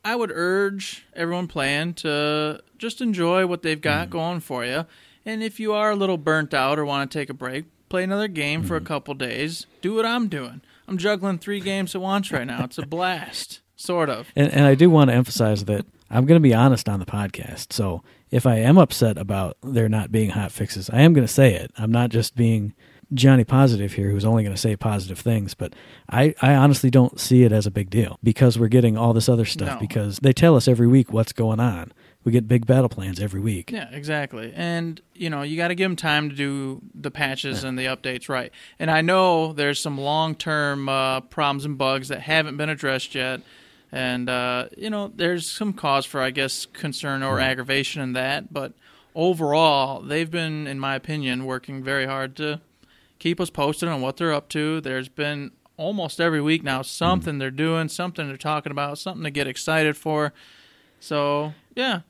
I 0.04 0.14
would 0.16 0.30
urge 0.32 1.04
everyone 1.14 1.46
playing 1.48 1.94
to 1.94 2.60
just 2.78 3.00
enjoy 3.00 3.46
what 3.46 3.62
they've 3.62 3.80
got 3.80 4.10
going 4.10 4.40
for 4.40 4.64
you. 4.64 4.84
And 5.26 5.42
if 5.42 5.58
you 5.58 5.72
are 5.72 5.90
a 5.90 5.96
little 5.96 6.16
burnt 6.16 6.54
out 6.54 6.78
or 6.78 6.84
want 6.84 7.10
to 7.10 7.18
take 7.18 7.28
a 7.28 7.34
break, 7.34 7.64
play 7.88 8.04
another 8.04 8.28
game 8.28 8.62
for 8.62 8.76
a 8.76 8.78
mm-hmm. 8.78 8.86
couple 8.86 9.14
days. 9.14 9.66
Do 9.82 9.94
what 9.94 10.06
I'm 10.06 10.28
doing. 10.28 10.62
I'm 10.86 10.98
juggling 10.98 11.38
three 11.38 11.60
games 11.60 11.96
at 11.96 12.00
once 12.00 12.30
right 12.30 12.46
now. 12.46 12.64
It's 12.64 12.78
a 12.78 12.86
blast, 12.86 13.60
sort 13.76 14.08
of. 14.08 14.28
And, 14.36 14.52
and 14.52 14.64
I 14.64 14.76
do 14.76 14.88
want 14.88 15.10
to 15.10 15.16
emphasize 15.16 15.64
that 15.64 15.84
I'm 16.08 16.26
going 16.26 16.40
to 16.40 16.48
be 16.48 16.54
honest 16.54 16.88
on 16.88 17.00
the 17.00 17.06
podcast. 17.06 17.72
So 17.72 18.04
if 18.30 18.46
I 18.46 18.58
am 18.58 18.78
upset 18.78 19.18
about 19.18 19.56
there 19.64 19.88
not 19.88 20.12
being 20.12 20.30
hot 20.30 20.52
fixes, 20.52 20.88
I 20.90 21.00
am 21.00 21.12
going 21.12 21.26
to 21.26 21.32
say 21.32 21.54
it. 21.54 21.72
I'm 21.76 21.90
not 21.90 22.10
just 22.10 22.36
being 22.36 22.74
Johnny 23.12 23.44
Positive 23.44 23.92
here, 23.92 24.10
who's 24.10 24.24
only 24.24 24.44
going 24.44 24.54
to 24.54 24.60
say 24.60 24.76
positive 24.76 25.18
things. 25.18 25.54
But 25.54 25.74
I, 26.08 26.34
I 26.40 26.54
honestly 26.54 26.90
don't 26.90 27.18
see 27.18 27.42
it 27.42 27.50
as 27.50 27.66
a 27.66 27.70
big 27.72 27.90
deal 27.90 28.18
because 28.22 28.58
we're 28.58 28.68
getting 28.68 28.96
all 28.96 29.12
this 29.12 29.28
other 29.28 29.44
stuff 29.44 29.74
No. 29.74 29.80
because 29.80 30.18
they 30.18 30.32
tell 30.32 30.54
us 30.54 30.68
every 30.68 30.86
week 30.86 31.12
what's 31.12 31.32
going 31.32 31.58
on. 31.60 31.92
We 32.26 32.32
get 32.32 32.48
big 32.48 32.66
battle 32.66 32.88
plans 32.88 33.20
every 33.20 33.38
week. 33.38 33.70
Yeah, 33.70 33.88
exactly. 33.92 34.52
And 34.56 35.00
you 35.14 35.30
know, 35.30 35.42
you 35.42 35.56
got 35.56 35.68
to 35.68 35.76
give 35.76 35.88
them 35.88 35.94
time 35.94 36.28
to 36.28 36.34
do 36.34 36.82
the 36.92 37.12
patches 37.12 37.62
and 37.62 37.78
the 37.78 37.84
updates 37.84 38.28
right. 38.28 38.50
And 38.80 38.90
I 38.90 39.00
know 39.00 39.52
there's 39.52 39.80
some 39.80 39.96
long-term 39.96 40.88
uh, 40.88 41.20
problems 41.20 41.64
and 41.64 41.78
bugs 41.78 42.08
that 42.08 42.22
haven't 42.22 42.56
been 42.56 42.68
addressed 42.68 43.14
yet. 43.14 43.42
And 43.92 44.28
uh, 44.28 44.70
you 44.76 44.90
know, 44.90 45.12
there's 45.14 45.48
some 45.48 45.72
cause 45.72 46.04
for, 46.04 46.20
I 46.20 46.30
guess, 46.30 46.66
concern 46.66 47.22
or 47.22 47.38
aggravation 47.38 48.02
in 48.02 48.14
that. 48.14 48.52
But 48.52 48.72
overall, 49.14 50.02
they've 50.02 50.28
been, 50.30 50.66
in 50.66 50.80
my 50.80 50.96
opinion, 50.96 51.46
working 51.46 51.84
very 51.84 52.06
hard 52.06 52.34
to 52.38 52.60
keep 53.20 53.40
us 53.40 53.50
posted 53.50 53.88
on 53.88 54.00
what 54.00 54.16
they're 54.16 54.34
up 54.34 54.48
to. 54.48 54.80
There's 54.80 55.08
been 55.08 55.52
almost 55.76 56.20
every 56.20 56.40
week 56.40 56.64
now 56.64 56.82
something 56.82 57.38
they're 57.38 57.52
doing, 57.52 57.88
something 57.88 58.26
they're 58.26 58.36
talking 58.36 58.72
about, 58.72 58.98
something 58.98 59.22
to 59.22 59.30
get 59.30 59.46
excited 59.46 59.96
for. 59.96 60.32
So 60.98 61.54
yeah, 61.76 62.00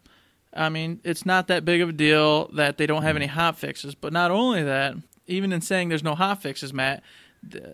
I 0.57 0.69
mean, 0.69 1.01
it's 1.05 1.27
not 1.27 1.49
that 1.49 1.65
big 1.65 1.81
of 1.81 1.91
a 1.91 1.93
deal 1.93 2.49
that 2.55 2.79
they 2.79 2.87
don't 2.87 3.03
have 3.03 3.17
any 3.17 3.27
hot 3.27 3.59
fixes. 3.59 3.95
But 3.95 4.13
not 4.13 4.31
only 4.31 4.63
that, 4.63 4.95
even 5.27 5.53
in 5.53 5.61
saying 5.61 5.89
there's 5.89 6.03
no 6.03 6.15
hot 6.15 6.43
fixes, 6.43 6.73
Matt, 6.73 7.03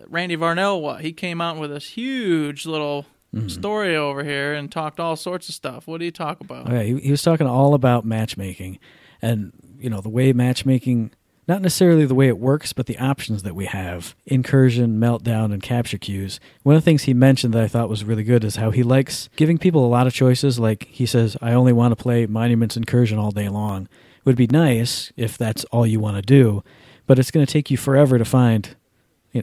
Randy 0.07 0.37
Varnell, 0.37 0.81
what 0.81 1.01
he 1.01 1.13
came 1.13 1.41
out 1.41 1.57
with 1.57 1.71
this 1.71 1.89
huge 1.89 2.65
little 2.65 3.05
mm-hmm. 3.33 3.47
story 3.47 3.95
over 3.95 4.23
here 4.23 4.53
and 4.53 4.71
talked 4.71 4.99
all 4.99 5.15
sorts 5.15 5.49
of 5.49 5.55
stuff. 5.55 5.87
What 5.87 5.99
do 5.99 6.05
you 6.05 6.11
talk 6.11 6.39
about? 6.41 6.69
Yeah, 6.69 6.83
he, 6.83 6.99
he 6.99 7.11
was 7.11 7.21
talking 7.21 7.47
all 7.47 7.73
about 7.73 8.05
matchmaking 8.05 8.79
and 9.21 9.53
you 9.79 9.89
know 9.89 10.01
the 10.01 10.09
way 10.09 10.33
matchmaking 10.33 11.11
not 11.47 11.61
necessarily 11.61 12.05
the 12.05 12.15
way 12.15 12.27
it 12.27 12.37
works 12.37 12.73
but 12.73 12.85
the 12.85 12.97
options 12.97 13.43
that 13.43 13.55
we 13.55 13.65
have 13.65 14.15
incursion 14.25 14.99
meltdown 14.99 15.53
and 15.53 15.61
capture 15.63 15.97
queues 15.97 16.39
one 16.63 16.75
of 16.75 16.81
the 16.81 16.85
things 16.85 17.03
he 17.03 17.13
mentioned 17.13 17.53
that 17.53 17.63
i 17.63 17.67
thought 17.67 17.89
was 17.89 18.03
really 18.03 18.23
good 18.23 18.43
is 18.43 18.57
how 18.57 18.71
he 18.71 18.83
likes 18.83 19.29
giving 19.35 19.57
people 19.57 19.85
a 19.85 19.87
lot 19.87 20.07
of 20.07 20.13
choices 20.13 20.59
like 20.59 20.83
he 20.85 21.05
says 21.05 21.37
i 21.41 21.53
only 21.53 21.73
want 21.73 21.91
to 21.91 22.01
play 22.01 22.25
monuments 22.25 22.77
incursion 22.77 23.17
all 23.17 23.31
day 23.31 23.49
long 23.49 23.83
it 23.83 24.25
would 24.25 24.35
be 24.35 24.47
nice 24.47 25.11
if 25.17 25.37
that's 25.37 25.63
all 25.65 25.85
you 25.85 25.99
want 25.99 26.15
to 26.15 26.21
do 26.21 26.63
but 27.05 27.19
it's 27.19 27.31
going 27.31 27.45
to 27.45 27.51
take 27.51 27.69
you 27.69 27.77
forever 27.77 28.17
to 28.17 28.25
find 28.25 28.75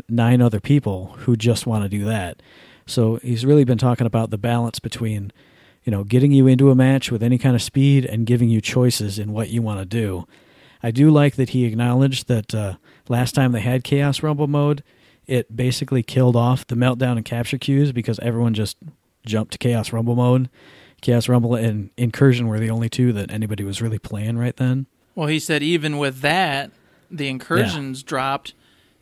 nine 0.08 0.40
other 0.40 0.60
people 0.60 1.14
who 1.20 1.36
just 1.36 1.66
want 1.66 1.82
to 1.82 1.88
do 1.88 2.04
that. 2.04 2.42
So 2.86 3.16
he's 3.16 3.46
really 3.46 3.64
been 3.64 3.78
talking 3.78 4.06
about 4.06 4.30
the 4.30 4.38
balance 4.38 4.78
between, 4.78 5.32
you 5.84 5.90
know, 5.90 6.04
getting 6.04 6.32
you 6.32 6.46
into 6.46 6.70
a 6.70 6.74
match 6.74 7.10
with 7.10 7.22
any 7.22 7.38
kind 7.38 7.54
of 7.54 7.62
speed 7.62 8.04
and 8.04 8.26
giving 8.26 8.48
you 8.48 8.60
choices 8.60 9.18
in 9.18 9.32
what 9.32 9.50
you 9.50 9.62
want 9.62 9.80
to 9.80 9.84
do. 9.84 10.26
I 10.82 10.90
do 10.90 11.10
like 11.10 11.36
that 11.36 11.50
he 11.50 11.64
acknowledged 11.64 12.28
that 12.28 12.54
uh, 12.54 12.74
last 13.08 13.34
time 13.34 13.52
they 13.52 13.60
had 13.60 13.84
Chaos 13.84 14.22
Rumble 14.22 14.46
mode, 14.46 14.82
it 15.26 15.54
basically 15.54 16.02
killed 16.02 16.36
off 16.36 16.66
the 16.66 16.74
meltdown 16.74 17.16
and 17.16 17.24
capture 17.24 17.58
queues 17.58 17.92
because 17.92 18.18
everyone 18.20 18.54
just 18.54 18.78
jumped 19.26 19.52
to 19.52 19.58
Chaos 19.58 19.92
Rumble 19.92 20.16
mode. 20.16 20.48
Chaos 21.00 21.28
Rumble 21.28 21.54
and 21.54 21.90
Incursion 21.96 22.48
were 22.48 22.58
the 22.58 22.70
only 22.70 22.88
two 22.88 23.12
that 23.12 23.30
anybody 23.30 23.64
was 23.64 23.80
really 23.80 23.98
playing 23.98 24.38
right 24.38 24.56
then. 24.56 24.86
Well, 25.14 25.28
he 25.28 25.38
said 25.38 25.62
even 25.62 25.98
with 25.98 26.20
that, 26.20 26.70
the 27.10 27.28
incursions 27.28 28.02
dropped, 28.02 28.54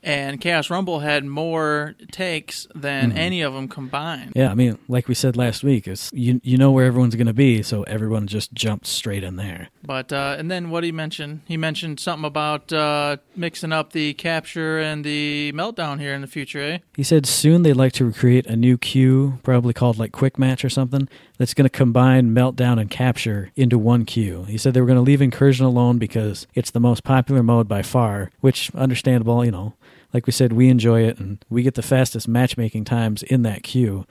and 0.03 0.41
Chaos 0.41 0.71
Rumble 0.71 1.01
had 1.01 1.25
more 1.25 1.95
takes 2.11 2.67
than 2.75 3.13
any 3.13 3.43
of 3.43 3.55
them 3.55 3.69
combined. 3.69 4.33
Yeah, 4.35 4.51
I 4.51 4.55
mean, 4.55 4.79
like 4.89 5.09
we 5.09 5.15
said 5.15 5.37
last 5.37 5.63
week, 5.63 5.87
it's 5.89 6.11
you 6.13 6.41
you 6.45 6.57
know 6.57 6.71
where 6.71 6.87
everyone's 6.87 7.15
going 7.15 7.27
to 7.27 7.33
be, 7.33 7.63
so 7.63 7.83
everyone 7.85 8.27
just 8.27 8.53
jumped 8.53 8.87
straight 8.87 9.25
in 9.25 9.37
there. 9.37 9.69
But 9.83 10.13
uh, 10.13 10.37
and 10.39 10.51
then 10.51 10.71
what 10.71 10.85
he 10.85 10.93
mentioned? 10.93 11.41
He 11.47 11.57
mentioned 11.57 12.01
something 12.01 12.27
about 12.27 12.73
uh, 12.73 13.19
mixing 13.37 13.73
up 13.73 13.93
the 13.93 14.15
capture 14.15 14.79
and 14.79 15.05
the 15.05 15.53
meltdown 15.55 16.01
here 16.01 16.15
in 16.15 16.21
the 16.21 16.27
future, 16.27 16.61
eh? 16.61 16.79
He 16.95 17.03
said 17.03 17.27
soon 17.27 17.63
they'd 17.63 17.75
like 17.75 17.93
to 17.95 18.13
create 18.13 18.47
a 18.47 18.57
new 18.57 18.79
queue, 18.79 19.39
probably 19.43 19.73
called 19.73 19.99
like 19.99 20.13
Quick 20.13 20.39
Match 20.39 20.65
or 20.65 20.71
something, 20.71 21.09
that's 21.39 21.55
going 21.55 21.65
to 21.65 21.71
combine 21.71 22.35
Meltdown 22.35 22.81
and 22.81 22.91
Capture 22.91 23.51
into 23.57 23.79
one 23.79 24.05
queue. 24.05 24.45
He 24.45 24.59
said 24.59 24.75
they 24.75 24.81
were 24.81 24.87
going 24.87 24.97
to 24.97 25.03
leave 25.03 25.23
Incursion 25.23 25.65
alone 25.65 25.99
because 25.99 26.47
it's 26.55 26.73
the 26.73 26.81
most 26.81 27.05
popular 27.05 27.43
mode 27.43 27.69
by 27.69 27.83
far, 27.83 28.31
which 28.41 28.75
understandable, 28.75 29.45
you 29.45 29.51
know. 29.51 29.75
Like 30.13 30.27
we 30.27 30.33
said, 30.33 30.53
we 30.53 30.69
enjoy 30.69 31.03
it 31.03 31.19
and 31.19 31.45
we 31.49 31.63
get 31.63 31.75
the 31.75 31.83
fastest 31.83 32.29
matchmaking 32.29 32.85
times 32.85 33.23
in 33.23 33.43
that 33.43 33.63
queue. 33.63 34.07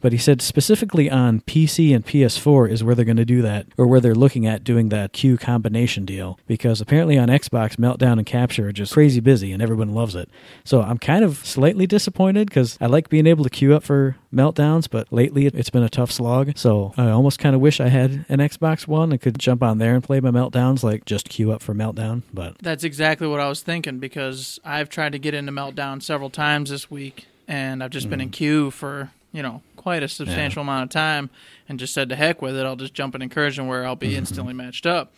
But 0.00 0.12
he 0.12 0.18
said 0.18 0.40
specifically 0.40 1.10
on 1.10 1.40
PC 1.40 1.94
and 1.94 2.06
PS4 2.06 2.70
is 2.70 2.84
where 2.84 2.94
they're 2.94 3.04
going 3.04 3.16
to 3.16 3.24
do 3.24 3.42
that, 3.42 3.66
or 3.76 3.86
where 3.86 4.00
they're 4.00 4.14
looking 4.14 4.46
at 4.46 4.64
doing 4.64 4.90
that 4.90 5.12
queue 5.12 5.36
combination 5.36 6.04
deal. 6.04 6.38
Because 6.46 6.80
apparently 6.80 7.18
on 7.18 7.28
Xbox, 7.28 7.76
Meltdown 7.76 8.18
and 8.18 8.26
Capture 8.26 8.68
are 8.68 8.72
just 8.72 8.92
crazy 8.92 9.20
busy 9.20 9.52
and 9.52 9.62
everyone 9.62 9.92
loves 9.94 10.14
it. 10.14 10.28
So 10.64 10.82
I'm 10.82 10.98
kind 10.98 11.24
of 11.24 11.38
slightly 11.44 11.86
disappointed 11.86 12.48
because 12.48 12.78
I 12.80 12.86
like 12.86 13.08
being 13.08 13.26
able 13.26 13.44
to 13.44 13.50
queue 13.50 13.74
up 13.74 13.82
for 13.82 14.16
Meltdowns, 14.32 14.88
but 14.90 15.12
lately 15.12 15.46
it- 15.46 15.54
it's 15.54 15.70
been 15.70 15.82
a 15.82 15.88
tough 15.88 16.12
slog. 16.12 16.52
So 16.56 16.92
I 16.96 17.08
almost 17.08 17.38
kind 17.38 17.54
of 17.54 17.60
wish 17.60 17.80
I 17.80 17.88
had 17.88 18.24
an 18.28 18.38
Xbox 18.38 18.86
One 18.86 19.10
and 19.10 19.20
could 19.20 19.38
jump 19.38 19.62
on 19.62 19.78
there 19.78 19.94
and 19.94 20.04
play 20.04 20.20
my 20.20 20.30
Meltdowns, 20.30 20.82
like 20.82 21.04
just 21.06 21.28
queue 21.28 21.50
up 21.50 21.62
for 21.62 21.74
Meltdown. 21.74 22.22
But 22.32 22.58
That's 22.60 22.84
exactly 22.84 23.26
what 23.26 23.40
I 23.40 23.48
was 23.48 23.62
thinking 23.62 23.98
because 23.98 24.60
I've 24.64 24.88
tried 24.88 25.12
to 25.12 25.18
get 25.18 25.34
into 25.34 25.52
Meltdown 25.52 26.02
several 26.02 26.30
times 26.30 26.70
this 26.70 26.90
week, 26.90 27.26
and 27.46 27.82
I've 27.82 27.90
just 27.90 28.08
been 28.10 28.20
in 28.20 28.28
mm-hmm. 28.28 28.32
queue 28.32 28.70
for 28.70 29.10
you 29.32 29.42
know 29.42 29.62
quite 29.76 30.02
a 30.02 30.08
substantial 30.08 30.62
amount 30.62 30.84
of 30.84 30.90
time, 30.90 31.30
and 31.68 31.78
just 31.78 31.94
said 31.94 32.08
to 32.08 32.16
heck 32.16 32.42
with 32.42 32.56
it. 32.56 32.64
I'll 32.64 32.76
just 32.76 32.94
jump 32.94 33.14
in 33.14 33.22
incursion 33.22 33.66
where 33.66 33.86
I'll 33.86 33.96
be 33.96 34.16
instantly 34.16 34.54
matched 34.54 34.86
up. 34.86 35.12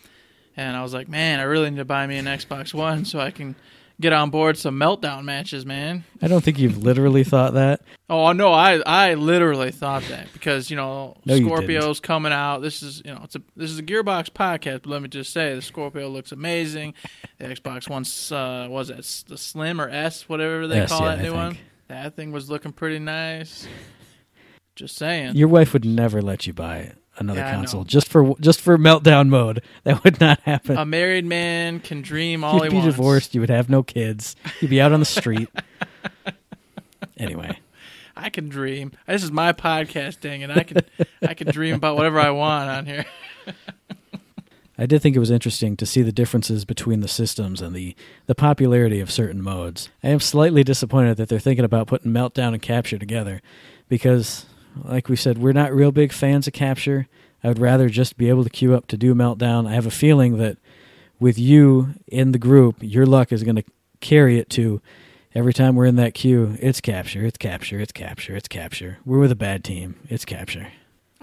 And 0.56 0.76
I 0.76 0.82
was 0.82 0.92
like, 0.92 1.08
man, 1.08 1.40
I 1.40 1.44
really 1.44 1.70
need 1.70 1.78
to 1.78 1.84
buy 1.84 2.06
me 2.06 2.18
an 2.18 2.26
Xbox 2.26 2.74
One 2.74 3.04
so 3.04 3.20
I 3.20 3.30
can 3.30 3.54
get 4.00 4.12
on 4.12 4.30
board 4.30 4.56
some 4.56 4.78
Meltdown 4.78 5.24
matches, 5.24 5.66
man. 5.66 6.04
I 6.22 6.28
don't 6.28 6.42
think 6.42 6.58
you've 6.58 6.82
literally 6.82 7.22
thought 7.22 7.54
that. 7.54 7.82
Oh 8.08 8.32
no, 8.32 8.52
I 8.52 8.80
I 8.86 9.14
literally 9.14 9.70
thought 9.70 10.02
that 10.04 10.32
because 10.32 10.70
you 10.70 10.76
know 10.76 11.16
No, 11.24 11.34
you 11.34 11.44
Scorpio's 11.44 12.00
coming 12.00 12.32
out. 12.32 12.60
This 12.60 12.82
is 12.82 13.02
you 13.04 13.14
know 13.14 13.20
it's 13.24 13.36
a 13.36 13.42
this 13.56 13.70
is 13.70 13.78
a 13.78 13.82
Gearbox 13.82 14.30
podcast, 14.30 14.82
but 14.82 14.86
let 14.86 15.02
me 15.02 15.08
just 15.08 15.32
say 15.32 15.54
the 15.54 15.62
Scorpio 15.62 16.08
looks 16.08 16.32
amazing. 16.32 16.94
The 17.38 17.46
Xbox 17.46 17.88
One's 17.88 18.32
uh, 18.32 18.66
was 18.70 18.90
it 18.90 19.24
the 19.28 19.38
Slim 19.38 19.80
or 19.80 19.88
S, 19.88 20.28
whatever 20.28 20.66
they 20.66 20.80
S, 20.80 20.90
call 20.90 21.02
yeah, 21.02 21.16
that 21.16 21.18
I 21.20 21.22
new 21.22 21.34
one. 21.34 21.58
That 21.88 22.16
thing 22.16 22.32
was 22.32 22.50
looking 22.50 22.72
pretty 22.72 22.98
nice. 22.98 23.66
Just 24.80 24.96
saying. 24.96 25.36
Your 25.36 25.48
wife 25.48 25.72
would 25.74 25.84
never 25.84 26.22
let 26.22 26.46
you 26.46 26.52
buy 26.54 26.92
another 27.18 27.40
Yeah, 27.40 27.54
console 27.54 27.84
just 27.84 28.08
for 28.08 28.34
just 28.40 28.60
for 28.62 28.78
meltdown 28.78 29.28
mode. 29.28 29.62
That 29.84 30.02
would 30.04 30.18
not 30.20 30.40
happen. 30.40 30.78
a 30.78 30.86
married 30.86 31.26
man 31.26 31.80
can 31.80 32.00
dream 32.00 32.42
all 32.44 32.54
You'd 32.54 32.64
he 32.64 32.68
be 32.70 32.76
wants. 32.76 32.96
divorced. 32.96 33.34
You 33.34 33.42
would 33.42 33.50
have 33.50 33.68
no 33.68 33.82
kids. 33.82 34.36
You'd 34.60 34.70
be 34.70 34.80
out 34.80 34.92
on 34.92 35.00
the 35.00 35.06
street. 35.06 35.50
anyway, 37.18 37.58
I 38.16 38.30
can 38.30 38.48
dream. 38.48 38.92
This 39.06 39.22
is 39.22 39.30
my 39.30 39.52
podcast, 39.52 40.20
dang 40.20 40.40
it. 40.40 40.50
I 40.50 40.62
can 40.62 40.78
I 41.22 41.34
can 41.34 41.48
dream 41.48 41.74
about 41.74 41.96
whatever 41.96 42.18
I 42.18 42.30
want 42.30 42.70
on 42.70 42.86
here. 42.86 43.04
I 44.78 44.86
did 44.86 45.02
think 45.02 45.14
it 45.14 45.18
was 45.18 45.30
interesting 45.30 45.76
to 45.76 45.84
see 45.84 46.00
the 46.00 46.10
differences 46.12 46.64
between 46.64 47.00
the 47.00 47.08
systems 47.08 47.60
and 47.60 47.74
the 47.76 47.94
the 48.26 48.34
popularity 48.34 49.00
of 49.00 49.10
certain 49.10 49.42
modes. 49.42 49.90
I 50.02 50.08
am 50.08 50.20
slightly 50.20 50.64
disappointed 50.64 51.18
that 51.18 51.28
they're 51.28 51.38
thinking 51.38 51.66
about 51.66 51.86
putting 51.86 52.12
meltdown 52.12 52.54
and 52.54 52.62
capture 52.62 52.96
together, 52.96 53.42
because, 53.90 54.46
like 54.84 55.08
we 55.08 55.16
said, 55.16 55.38
we're 55.38 55.52
not 55.52 55.72
real 55.74 55.92
big 55.92 56.12
fans 56.12 56.46
of 56.46 56.52
capture. 56.52 57.06
I 57.42 57.48
would 57.48 57.58
rather 57.58 57.88
just 57.88 58.16
be 58.16 58.28
able 58.28 58.44
to 58.44 58.50
queue 58.50 58.74
up 58.74 58.86
to 58.88 58.96
do 58.96 59.14
meltdown. 59.14 59.66
I 59.68 59.72
have 59.74 59.86
a 59.86 59.90
feeling 59.90 60.36
that 60.38 60.58
with 61.18 61.38
you 61.38 61.94
in 62.06 62.32
the 62.32 62.38
group, 62.38 62.76
your 62.80 63.06
luck 63.06 63.32
is 63.32 63.42
going 63.42 63.56
to 63.56 63.64
carry 64.00 64.38
it 64.38 64.50
to 64.50 64.80
every 65.34 65.52
time 65.54 65.74
we're 65.76 65.84
in 65.86 65.96
that 65.96 66.12
queue, 66.14 66.56
it's 66.60 66.80
capture, 66.80 67.24
it's 67.24 67.38
capture, 67.38 67.78
it's 67.80 67.92
capture, 67.92 68.34
it's 68.34 68.48
capture. 68.48 68.98
We're 69.04 69.18
with 69.20 69.30
a 69.32 69.36
bad 69.36 69.62
team, 69.64 69.96
it's 70.08 70.24
capture. 70.24 70.68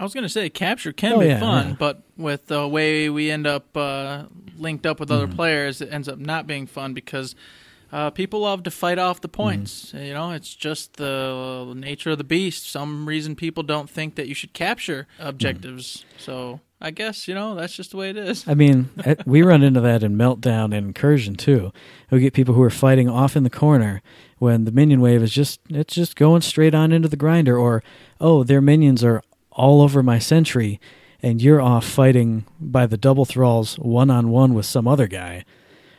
I 0.00 0.04
was 0.04 0.14
gonna 0.14 0.28
say 0.28 0.48
capture 0.48 0.92
can 0.92 1.14
Oh, 1.14 1.18
be 1.18 1.26
yeah, 1.26 1.40
fun, 1.40 1.70
yeah. 1.70 1.74
but 1.76 2.02
with 2.16 2.46
the 2.46 2.68
way 2.68 3.10
we 3.10 3.32
end 3.32 3.48
up 3.48 3.76
uh, 3.76 4.26
linked 4.56 4.86
up 4.86 5.00
with 5.00 5.10
other 5.10 5.26
Mm-hmm. 5.26 5.34
players, 5.34 5.80
it 5.80 5.92
ends 5.92 6.08
up 6.08 6.18
not 6.20 6.46
being 6.46 6.68
fun 6.68 6.94
because 6.94 7.34
uh, 7.92 8.10
people 8.10 8.40
love 8.40 8.62
to 8.64 8.70
fight 8.70 8.98
off 8.98 9.16
Mm-hmm. 9.16 9.22
the 9.22 9.28
points. 9.28 9.92
You 9.94 10.12
know, 10.14 10.30
it's 10.32 10.54
just 10.54 10.94
the 10.96 11.72
nature 11.76 12.10
of 12.10 12.18
the 12.18 12.24
beast. 12.24 12.68
Some 12.70 13.06
reason 13.06 13.34
people 13.36 13.62
don't 13.62 13.88
think 13.88 14.14
that 14.16 14.28
you 14.28 14.34
should 14.34 14.52
capture 14.52 15.06
objectives. 15.18 16.04
So 16.18 16.60
I 16.80 16.90
guess 16.90 17.26
you 17.26 17.34
know 17.34 17.54
that's 17.54 17.74
just 17.74 17.90
the 17.92 17.96
way 17.96 18.10
it 18.10 18.16
is. 18.16 18.46
I 18.46 18.54
mean, 18.54 18.90
eh, 19.04 19.14
we 19.26 19.42
run 19.42 19.62
into 19.62 19.80
that 19.80 20.02
in 20.02 20.16
Meltdown 20.16 20.66
and 20.66 20.88
Incursion 20.88 21.34
too. 21.34 21.72
We 22.10 22.20
get 22.20 22.34
people 22.34 22.54
who 22.54 22.62
are 22.62 22.70
fighting 22.70 23.08
off 23.08 23.36
in 23.36 23.42
the 23.42 23.50
corner 23.50 24.02
when 24.38 24.64
the 24.64 24.72
minion 24.72 25.00
wave 25.00 25.22
is 25.22 25.32
just 25.32 25.60
it's 25.70 25.94
just 25.94 26.14
going 26.16 26.42
straight 26.42 26.74
on 26.74 26.92
into 26.92 27.08
the 27.08 27.16
grinder, 27.16 27.56
or 27.58 27.82
oh, 28.20 28.44
their 28.44 28.60
minions 28.60 29.02
are 29.02 29.22
all 29.50 29.82
over 29.82 30.02
my 30.02 30.18
sentry, 30.20 30.78
and 31.22 31.42
you're 31.42 31.60
off 31.60 31.84
fighting 31.84 32.44
by 32.60 32.86
the 32.86 32.96
double 32.96 33.24
thralls 33.24 33.76
one 33.78 34.10
on 34.10 34.28
one 34.30 34.54
with 34.54 34.66
some 34.66 34.86
other 34.86 35.06
guy. 35.08 35.44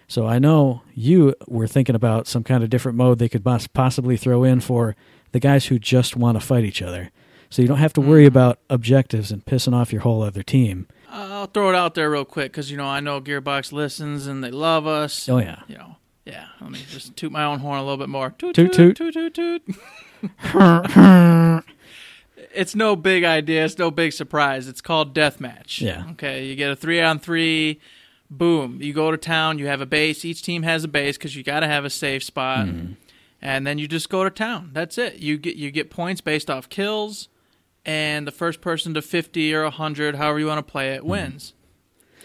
So 0.09 0.25
I 0.25 0.39
know 0.39 0.81
you 0.95 1.35
were 1.47 1.67
thinking 1.67 1.93
about 1.93 2.27
some 2.27 2.43
kind 2.43 2.63
of 2.63 2.71
different 2.71 2.97
mode 2.97 3.19
they 3.19 3.29
could 3.29 3.45
possibly 3.73 4.17
throw 4.17 4.43
in 4.43 4.59
for 4.59 4.95
the 5.31 5.39
guys 5.39 5.67
who 5.67 5.77
just 5.77 6.15
want 6.15 6.35
to 6.35 6.45
fight 6.45 6.63
each 6.63 6.81
other. 6.81 7.11
So 7.51 7.61
you 7.61 7.67
don't 7.67 7.77
have 7.77 7.93
to 7.93 8.01
worry 8.01 8.21
mm-hmm. 8.21 8.35
about 8.35 8.59
objectives 8.71 9.31
and 9.31 9.45
pissing 9.45 9.73
off 9.73 9.93
your 9.93 10.01
whole 10.01 10.23
other 10.23 10.41
team. 10.41 10.87
I'll 11.11 11.45
throw 11.45 11.69
it 11.69 11.75
out 11.75 11.93
there 11.93 12.09
real 12.09 12.25
quick 12.25 12.51
because 12.51 12.71
you 12.71 12.77
know 12.77 12.87
I 12.87 12.99
know 13.01 13.21
Gearbox 13.21 13.71
listens 13.71 14.25
and 14.25 14.43
they 14.43 14.49
love 14.49 14.87
us. 14.87 15.29
Oh 15.29 15.37
yeah. 15.37 15.61
You 15.67 15.77
know, 15.77 15.97
yeah. 16.25 16.47
Let 16.59 16.71
me 16.71 16.79
just 16.89 17.15
toot 17.15 17.31
my 17.31 17.45
own 17.45 17.59
horn 17.59 17.77
a 17.77 17.83
little 17.83 17.97
bit 17.97 18.09
more. 18.09 18.31
Toot 18.31 18.55
Toot, 18.55 18.73
toot 18.73 18.97
toot. 18.97 19.13
toot 19.13 19.35
toot. 19.35 19.75
it's 22.53 22.73
no 22.75 22.95
big 22.95 23.23
idea. 23.23 23.63
It's 23.63 23.77
no 23.77 23.91
big 23.91 24.13
surprise. 24.13 24.67
It's 24.67 24.81
called 24.81 25.13
deathmatch. 25.13 25.81
Yeah. 25.81 26.05
Okay. 26.11 26.45
You 26.45 26.55
get 26.55 26.71
a 26.71 26.75
three 26.75 26.99
on 26.99 27.19
three. 27.19 27.79
Boom. 28.29 28.79
You 28.81 28.93
go 28.93 29.11
to 29.11 29.17
town. 29.17 29.57
You 29.57 29.67
have 29.67 29.81
a 29.81 29.85
base. 29.85 30.23
Each 30.23 30.43
team 30.43 30.63
has 30.63 30.83
a 30.83 30.87
base 30.87 31.17
because 31.17 31.35
you 31.35 31.43
got 31.43 31.61
to 31.61 31.67
have 31.67 31.85
a 31.85 31.89
safe 31.89 32.23
spot. 32.23 32.67
Mm-hmm. 32.67 32.93
And 33.41 33.65
then 33.65 33.77
you 33.77 33.87
just 33.87 34.09
go 34.09 34.23
to 34.23 34.29
town. 34.29 34.71
That's 34.73 34.97
it. 34.97 35.19
You 35.19 35.37
get 35.37 35.55
you 35.55 35.71
get 35.71 35.89
points 35.89 36.21
based 36.21 36.49
off 36.49 36.67
kills, 36.67 37.29
and 37.85 38.27
the 38.27 38.31
first 38.31 38.59
person 38.59 38.93
to 38.95 39.01
fifty 39.01 39.53
or 39.53 39.69
hundred, 39.69 40.15
however 40.15 40.39
you 40.39 40.47
want 40.47 40.65
to 40.65 40.71
play 40.71 40.93
it, 40.93 40.99
mm-hmm. 40.99 41.09
wins. 41.09 41.53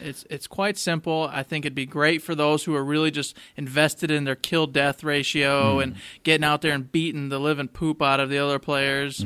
It's 0.01 0.25
it's 0.29 0.49
quite 0.49 0.77
simple. 0.77 1.31
I 1.33 1.45
think 1.45 1.65
it'd 1.65 1.75
be 1.75 1.87
great 1.87 2.21
for 2.21 2.35
those 2.35 2.65
who 2.65 2.75
are 2.75 2.85
really 2.85 3.13
just 3.13 3.37
invested 3.57 4.11
in 4.11 4.25
their 4.25 4.35
kill 4.35 4.67
death 4.67 5.05
ratio 5.05 5.75
mm-hmm. 5.75 5.81
and 5.81 5.97
getting 6.25 6.45
out 6.45 6.63
there 6.63 6.75
and 6.75 6.91
beating 6.91 7.29
the 7.29 7.39
living 7.39 7.69
poop 7.69 8.03
out 8.03 8.19
of 8.21 8.29
the 8.29 8.39
other 8.39 8.59
players. 8.59 9.25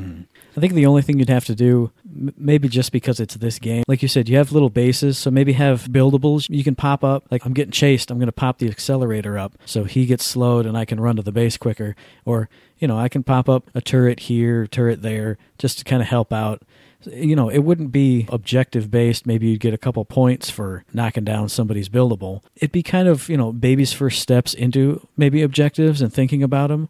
I 0.58 0.60
think 0.60 0.72
the 0.72 0.86
only 0.86 1.02
thing 1.02 1.20
you'd 1.20 1.28
have 1.28 1.44
to 1.44 1.54
do, 1.54 1.92
maybe 2.04 2.68
just 2.68 2.90
because 2.90 3.20
it's 3.20 3.36
this 3.36 3.60
game, 3.60 3.84
like 3.86 4.02
you 4.02 4.08
said, 4.08 4.28
you 4.28 4.36
have 4.38 4.50
little 4.50 4.70
bases, 4.70 5.16
so 5.16 5.30
maybe 5.30 5.52
have 5.52 5.84
buildables 5.84 6.50
you 6.50 6.64
can 6.64 6.74
pop 6.74 7.04
up. 7.04 7.24
Like 7.30 7.44
I'm 7.44 7.52
getting 7.52 7.70
chased, 7.70 8.10
I'm 8.10 8.18
going 8.18 8.26
to 8.26 8.32
pop 8.32 8.58
the 8.58 8.68
accelerator 8.68 9.38
up 9.38 9.56
so 9.64 9.84
he 9.84 10.04
gets 10.04 10.24
slowed 10.24 10.66
and 10.66 10.76
I 10.76 10.84
can 10.84 10.98
run 10.98 11.14
to 11.14 11.22
the 11.22 11.30
base 11.30 11.56
quicker. 11.56 11.94
Or 12.24 12.48
you 12.78 12.88
know, 12.88 12.98
I 12.98 13.08
can 13.08 13.22
pop 13.22 13.48
up 13.48 13.70
a 13.72 13.80
turret 13.80 14.18
here, 14.18 14.66
turret 14.66 15.02
there, 15.02 15.38
just 15.58 15.78
to 15.78 15.84
kind 15.84 16.02
of 16.02 16.08
help 16.08 16.32
out. 16.32 16.62
You 17.04 17.36
know, 17.36 17.48
it 17.48 17.60
wouldn't 17.60 17.92
be 17.92 18.26
objective 18.28 18.90
based. 18.90 19.26
Maybe 19.26 19.46
you'd 19.46 19.60
get 19.60 19.74
a 19.74 19.78
couple 19.78 20.04
points 20.04 20.50
for 20.50 20.84
knocking 20.92 21.22
down 21.22 21.48
somebody's 21.50 21.88
buildable. 21.88 22.42
It'd 22.56 22.72
be 22.72 22.82
kind 22.82 23.06
of, 23.06 23.28
you 23.28 23.36
know, 23.36 23.52
baby's 23.52 23.92
first 23.92 24.20
steps 24.20 24.54
into 24.54 25.06
maybe 25.16 25.42
objectives 25.42 26.02
and 26.02 26.12
thinking 26.12 26.42
about 26.42 26.70
them 26.70 26.88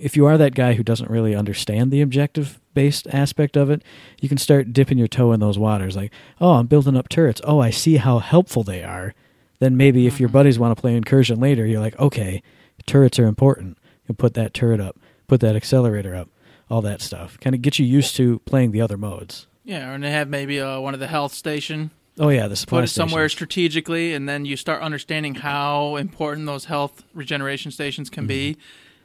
if 0.00 0.16
you 0.16 0.26
are 0.26 0.38
that 0.38 0.54
guy 0.54 0.74
who 0.74 0.82
doesn't 0.82 1.10
really 1.10 1.34
understand 1.34 1.90
the 1.90 2.00
objective 2.00 2.58
based 2.74 3.06
aspect 3.12 3.56
of 3.56 3.70
it, 3.70 3.82
you 4.20 4.28
can 4.28 4.38
start 4.38 4.72
dipping 4.72 4.98
your 4.98 5.06
toe 5.06 5.32
in 5.32 5.40
those 5.40 5.58
waters. 5.58 5.96
Like, 5.96 6.12
oh, 6.40 6.52
I'm 6.54 6.66
building 6.66 6.96
up 6.96 7.08
turrets. 7.08 7.40
Oh, 7.44 7.60
I 7.60 7.70
see 7.70 7.96
how 7.96 8.18
helpful 8.18 8.62
they 8.62 8.82
are. 8.82 9.14
Then 9.58 9.76
maybe 9.76 10.06
if 10.06 10.18
your 10.18 10.28
buddies 10.30 10.58
want 10.58 10.76
to 10.76 10.80
play 10.80 10.96
incursion 10.96 11.38
later, 11.38 11.66
you're 11.66 11.80
like, 11.80 11.98
okay, 11.98 12.42
turrets 12.86 13.18
are 13.18 13.26
important. 13.26 13.76
You 14.08 14.14
put 14.14 14.34
that 14.34 14.54
turret 14.54 14.80
up, 14.80 14.98
put 15.28 15.40
that 15.40 15.54
accelerator 15.54 16.14
up, 16.14 16.30
all 16.70 16.80
that 16.82 17.02
stuff. 17.02 17.38
Kind 17.40 17.54
of 17.54 17.62
get 17.62 17.78
you 17.78 17.84
used 17.84 18.16
to 18.16 18.38
playing 18.40 18.70
the 18.70 18.80
other 18.80 18.96
modes. 18.96 19.46
Yeah, 19.64 19.92
and 19.92 20.02
they 20.02 20.10
have 20.10 20.28
maybe 20.28 20.60
uh, 20.60 20.80
one 20.80 20.94
of 20.94 21.00
the 21.00 21.06
health 21.06 21.34
station. 21.34 21.90
Oh 22.18 22.30
yeah, 22.30 22.48
the 22.48 22.56
supply 22.56 22.80
Put 22.80 22.84
it 22.84 22.88
somewhere 22.88 23.28
stations. 23.28 23.32
strategically, 23.32 24.14
and 24.14 24.28
then 24.28 24.44
you 24.44 24.56
start 24.56 24.82
understanding 24.82 25.36
how 25.36 25.96
important 25.96 26.46
those 26.46 26.64
health 26.64 27.04
regeneration 27.14 27.70
stations 27.70 28.10
can 28.10 28.26
be 28.26 28.56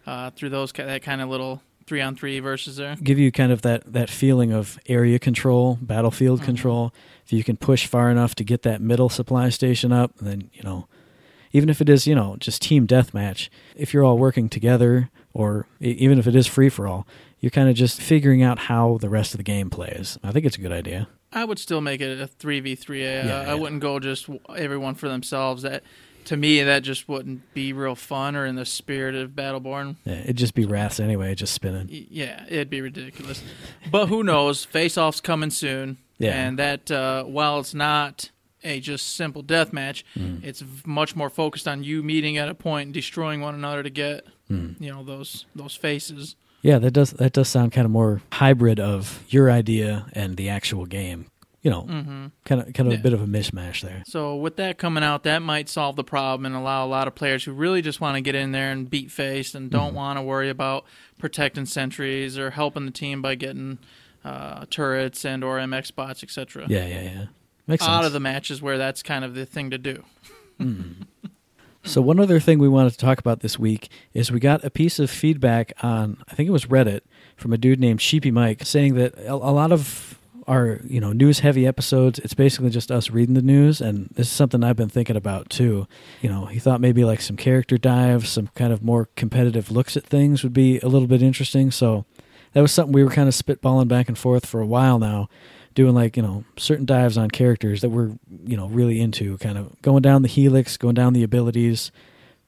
uh, 0.06 0.30
through 0.32 0.50
those 0.50 0.72
that 0.74 1.02
kind 1.02 1.22
of 1.22 1.30
little 1.30 1.62
three 1.88 2.02
on 2.02 2.16
three 2.16 2.40
versus 2.40 2.78
there. 2.78 2.96
give 3.04 3.20
you 3.20 3.32
kind 3.32 3.52
of 3.52 3.62
that 3.62 3.92
that 3.92 4.10
feeling 4.10 4.52
of 4.52 4.80
area 4.88 5.20
control, 5.20 5.78
battlefield 5.82 6.42
control. 6.42 6.94
If 7.26 7.34
you 7.34 7.44
can 7.44 7.58
push 7.58 7.88
far 7.88 8.10
enough 8.10 8.36
to 8.36 8.44
get 8.44 8.64
that 8.64 8.82
middle 8.82 9.10
supply 9.10 9.50
station 9.50 9.92
up, 9.92 10.16
then 10.20 10.50
you 10.54 10.64
know, 10.64 10.88
even 11.52 11.70
if 11.70 11.82
it 11.82 11.90
is 11.90 12.08
you 12.08 12.16
know 12.16 12.36
just 12.40 12.62
team 12.62 12.88
deathmatch, 12.88 13.50
if 13.76 13.94
you're 13.94 14.04
all 14.04 14.18
working 14.18 14.50
together, 14.50 15.10
or 15.34 15.68
even 15.80 16.20
if 16.20 16.28
it 16.28 16.36
is 16.36 16.48
free 16.48 16.70
for 16.70 16.88
all, 16.88 17.08
you're 17.40 17.52
kind 17.52 17.70
of 17.70 17.76
just 17.76 18.02
figuring 18.02 18.42
out 18.42 18.60
how 18.60 18.98
the 19.02 19.10
rest 19.10 19.34
of 19.34 19.38
the 19.38 19.44
game 19.44 19.70
plays. 19.70 20.18
I 20.24 20.32
think 20.32 20.46
it's 20.46 20.58
a 20.58 20.62
good 20.62 20.72
idea. 20.72 21.08
I 21.34 21.44
would 21.44 21.60
still 21.60 21.82
make 21.82 22.00
it 22.00 22.20
a 22.20 22.28
three 22.28 22.62
v 22.62 22.76
three. 22.76 23.06
I 23.06 23.54
wouldn't 23.54 23.82
go 23.82 24.00
just 24.00 24.30
everyone 24.56 24.96
for 24.96 25.10
themselves. 25.10 25.64
That 25.64 25.84
to 26.26 26.38
me 26.38 26.64
that 26.64 26.80
just 26.84 27.08
wouldn't 27.08 27.54
be 27.54 27.74
real 27.74 27.96
fun 27.96 28.36
or 28.36 28.46
in 28.46 28.56
the 28.56 28.66
spirit 28.66 29.16
of 29.16 29.32
Battleborn. 29.32 29.96
Yeah, 30.06 30.14
it'd 30.20 30.38
just 30.38 30.54
be 30.54 30.66
Raths 30.66 31.00
anyway, 31.00 31.34
just 31.36 31.54
spinning. 31.54 31.88
Yeah, 31.90 32.44
it'd 32.48 32.70
be 32.70 32.82
ridiculous. 32.82 33.42
But 33.92 34.08
who 34.08 34.24
knows? 34.24 34.66
Face 34.66 34.98
Off's 34.98 35.22
coming 35.22 35.50
soon. 35.52 35.98
Yeah. 36.18 36.32
And 36.48 36.60
that, 36.60 36.90
uh, 36.92 37.24
while 37.24 37.60
it's 37.60 37.74
not 37.74 38.32
a 38.64 38.80
just 38.80 39.16
simple 39.16 39.42
death 39.42 39.72
match, 39.74 40.04
Mm. 40.18 40.44
it's 40.44 40.64
much 40.86 41.16
more 41.16 41.30
focused 41.30 41.68
on 41.68 41.84
you 41.84 42.02
meeting 42.02 42.38
at 42.38 42.50
a 42.50 42.56
point 42.56 42.88
and 42.88 42.94
destroying 42.94 43.42
one 43.42 43.54
another 43.54 43.84
to 43.84 43.90
get, 43.90 44.26
Mm. 44.50 44.80
you 44.80 44.92
know, 44.92 45.04
those 45.04 45.46
those 45.56 45.76
faces. 45.76 46.36
Yeah, 46.62 46.80
that 46.80 46.92
does 46.92 47.12
that 47.12 47.34
does 47.34 47.48
sound 47.48 47.74
kind 47.74 47.86
of 47.86 47.92
more 47.92 48.22
hybrid 48.34 48.80
of 48.80 49.24
your 49.30 49.52
idea 49.52 50.08
and 50.14 50.36
the 50.38 50.50
actual 50.50 50.86
game. 50.88 51.28
You 51.66 51.72
know, 51.72 51.82
hmm 51.82 52.28
kind 52.46 52.62
of 52.62 52.74
kind 52.74 52.88
of 52.88 52.94
Yeah. 52.94 53.00
a 53.00 53.02
bit 53.02 53.14
of 53.14 53.22
a 53.22 53.26
mishmash 53.26 53.82
there. 53.82 54.04
So 54.06 54.36
with 54.36 54.56
that 54.58 54.78
coming 54.78 55.04
out, 55.04 55.24
that 55.24 55.42
might 55.42 55.68
solve 55.68 55.96
the 55.96 56.04
problem 56.04 56.46
and 56.46 56.54
allow 56.56 56.86
a 56.86 56.88
lot 56.88 57.08
of 57.08 57.16
players 57.16 57.44
who 57.44 57.54
really 57.54 57.82
just 57.82 58.00
want 58.00 58.16
to 58.16 58.22
get 58.22 58.36
in 58.36 58.52
there 58.52 58.72
and 58.72 58.88
beat 58.88 59.10
face 59.10 59.56
and 59.56 59.72
don't 59.72 59.88
Mm-hmm. 59.88 59.96
want 59.96 60.18
to 60.20 60.22
worry 60.22 60.50
about 60.52 60.86
protecting 61.18 61.66
sentries 61.66 62.38
or 62.38 62.52
helping 62.52 62.86
the 62.86 62.92
team 62.92 63.22
by 63.24 63.34
getting 63.34 63.80
uh, 64.24 64.66
turrets 64.70 65.26
and 65.26 65.44
or 65.44 65.58
MX 65.58 65.96
bots, 65.96 66.22
etc. 66.24 66.68
Yeah, 66.70 66.86
yeah, 66.86 67.02
yeah. 67.02 67.26
Makes 67.68 67.84
sense. 67.84 67.96
Out 67.96 68.06
of 68.06 68.14
the 68.14 68.20
matches 68.20 68.62
where 68.62 68.78
that's 68.78 69.02
kind 69.02 69.26
of 69.26 69.34
the 69.34 69.46
thing 69.48 69.72
to 69.72 69.80
do. 69.80 70.04
So 71.88 72.02
one 72.02 72.20
other 72.20 72.40
thing 72.40 72.58
we 72.58 72.68
wanted 72.68 72.94
to 72.94 72.98
talk 72.98 73.20
about 73.20 73.42
this 73.42 73.60
week 73.60 73.90
is 74.12 74.32
we 74.32 74.40
got 74.40 74.64
a 74.66 74.72
piece 74.72 74.98
of 74.98 75.12
feedback 75.12 75.72
on 75.84 76.18
I 76.28 76.34
think 76.34 76.48
it 76.50 76.52
was 76.52 76.66
Reddit 76.66 77.02
from 77.38 77.54
a 77.54 77.60
dude 77.60 77.80
named 77.80 78.02
Sheepy 78.02 78.32
Mike 78.32 78.66
saying 78.66 78.96
that 78.96 79.16
a, 79.20 79.34
a 79.34 79.54
lot 79.54 79.72
of 79.72 80.18
our 80.48 80.80
you 80.86 81.00
know 81.00 81.12
news 81.12 81.40
heavy 81.40 81.66
episodes 81.66 82.20
it's 82.20 82.36
basically 82.36 82.70
just 82.70 82.92
us 82.92 83.10
reading 83.10 83.34
the 83.34 83.42
news 83.42 83.82
and 83.82 84.10
this 84.14 84.28
is 84.28 84.34
something 84.34 84.64
I've 84.64 84.76
been 84.76 84.90
thinking 84.90 85.16
about 85.16 85.50
too. 85.50 85.88
You 86.22 86.30
know, 86.30 86.46
he 86.46 86.60
thought 86.60 86.82
maybe 86.82 87.04
like 87.04 87.22
some 87.22 87.38
character 87.38 87.78
dives, 87.78 88.30
some 88.30 88.48
kind 88.56 88.72
of 88.72 88.84
more 88.84 89.10
competitive 89.16 89.72
looks 89.72 89.98
at 89.98 90.06
things 90.06 90.44
would 90.44 90.54
be 90.54 90.80
a 90.80 90.88
little 90.88 91.08
bit 91.08 91.22
interesting. 91.22 91.72
So 91.72 92.06
that 92.54 92.62
was 92.62 92.72
something 92.72 92.94
we 92.94 93.04
were 93.04 93.10
kind 93.10 93.28
of 93.28 93.34
spitballing 93.34 93.88
back 93.88 94.08
and 94.08 94.18
forth 94.18 94.46
for 94.46 94.62
a 94.62 94.66
while 94.66 95.00
now 95.00 95.30
doing 95.74 95.94
like 95.94 96.16
you 96.16 96.24
know 96.24 96.44
certain 96.58 96.86
dives 96.86 97.18
on 97.18 97.30
characters 97.30 97.82
that 97.82 97.90
we're 97.90 98.12
you 98.46 98.56
know 98.56 98.68
really 98.68 99.02
into 99.02 99.38
kind 99.40 99.58
of 99.58 99.80
going 99.82 100.02
down 100.02 100.22
the 100.22 100.28
helix 100.28 100.78
going 100.78 100.96
down 100.96 101.14
the 101.14 101.24
abilities 101.24 101.92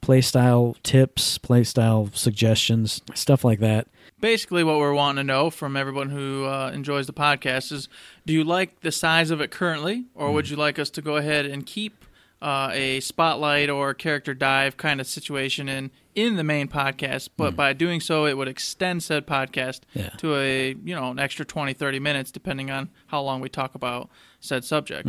play 0.08 0.22
style 0.22 0.76
tips 0.84 1.38
playstyle 1.38 2.16
suggestions 2.16 3.02
stuff 3.14 3.44
like 3.44 3.60
that 3.60 3.88
Basically, 4.20 4.64
what 4.64 4.78
we're 4.80 4.96
wanting 4.96 5.18
to 5.18 5.24
know 5.24 5.52
from 5.52 5.78
everyone 5.78 6.10
who 6.10 6.46
uh, 6.46 6.72
enjoys 6.74 7.06
the 7.06 7.14
podcast 7.14 7.72
is: 7.72 7.88
Do 8.26 8.34
you 8.34 8.44
like 8.44 8.80
the 8.82 8.92
size 8.92 9.30
of 9.30 9.42
it 9.42 9.52
currently, 9.52 10.06
or 10.16 10.32
would 10.32 10.50
you 10.50 10.56
like 10.56 10.80
us 10.80 10.90
to 10.92 11.04
go 11.04 11.18
ahead 11.18 11.46
and 11.46 11.64
keep 11.64 12.04
uh, 12.42 12.72
a 12.74 13.00
spotlight 13.02 13.70
or 13.70 13.94
character 13.94 14.34
dive 14.34 14.76
kind 14.76 15.00
of 15.00 15.06
situation 15.06 15.70
in 15.70 15.92
in 16.16 16.36
the 16.36 16.44
main 16.44 16.68
podcast? 16.68 17.30
But 17.38 17.56
by 17.56 17.74
doing 17.74 18.00
so, 18.02 18.26
it 18.26 18.36
would 18.38 18.48
extend 18.48 19.04
said 19.04 19.28
podcast 19.28 19.82
Yeah. 19.94 20.10
to 20.18 20.36
a 20.36 20.70
you 20.84 20.96
know 20.96 21.12
an 21.12 21.20
extra 21.20 21.46
20, 21.46 21.74
30 21.74 22.00
minutes, 22.00 22.32
depending 22.32 22.72
on 22.72 22.90
how 23.08 23.22
long 23.22 23.40
we 23.40 23.50
talk 23.50 23.76
about 23.76 24.10
said 24.40 24.64
subject. 24.66 25.08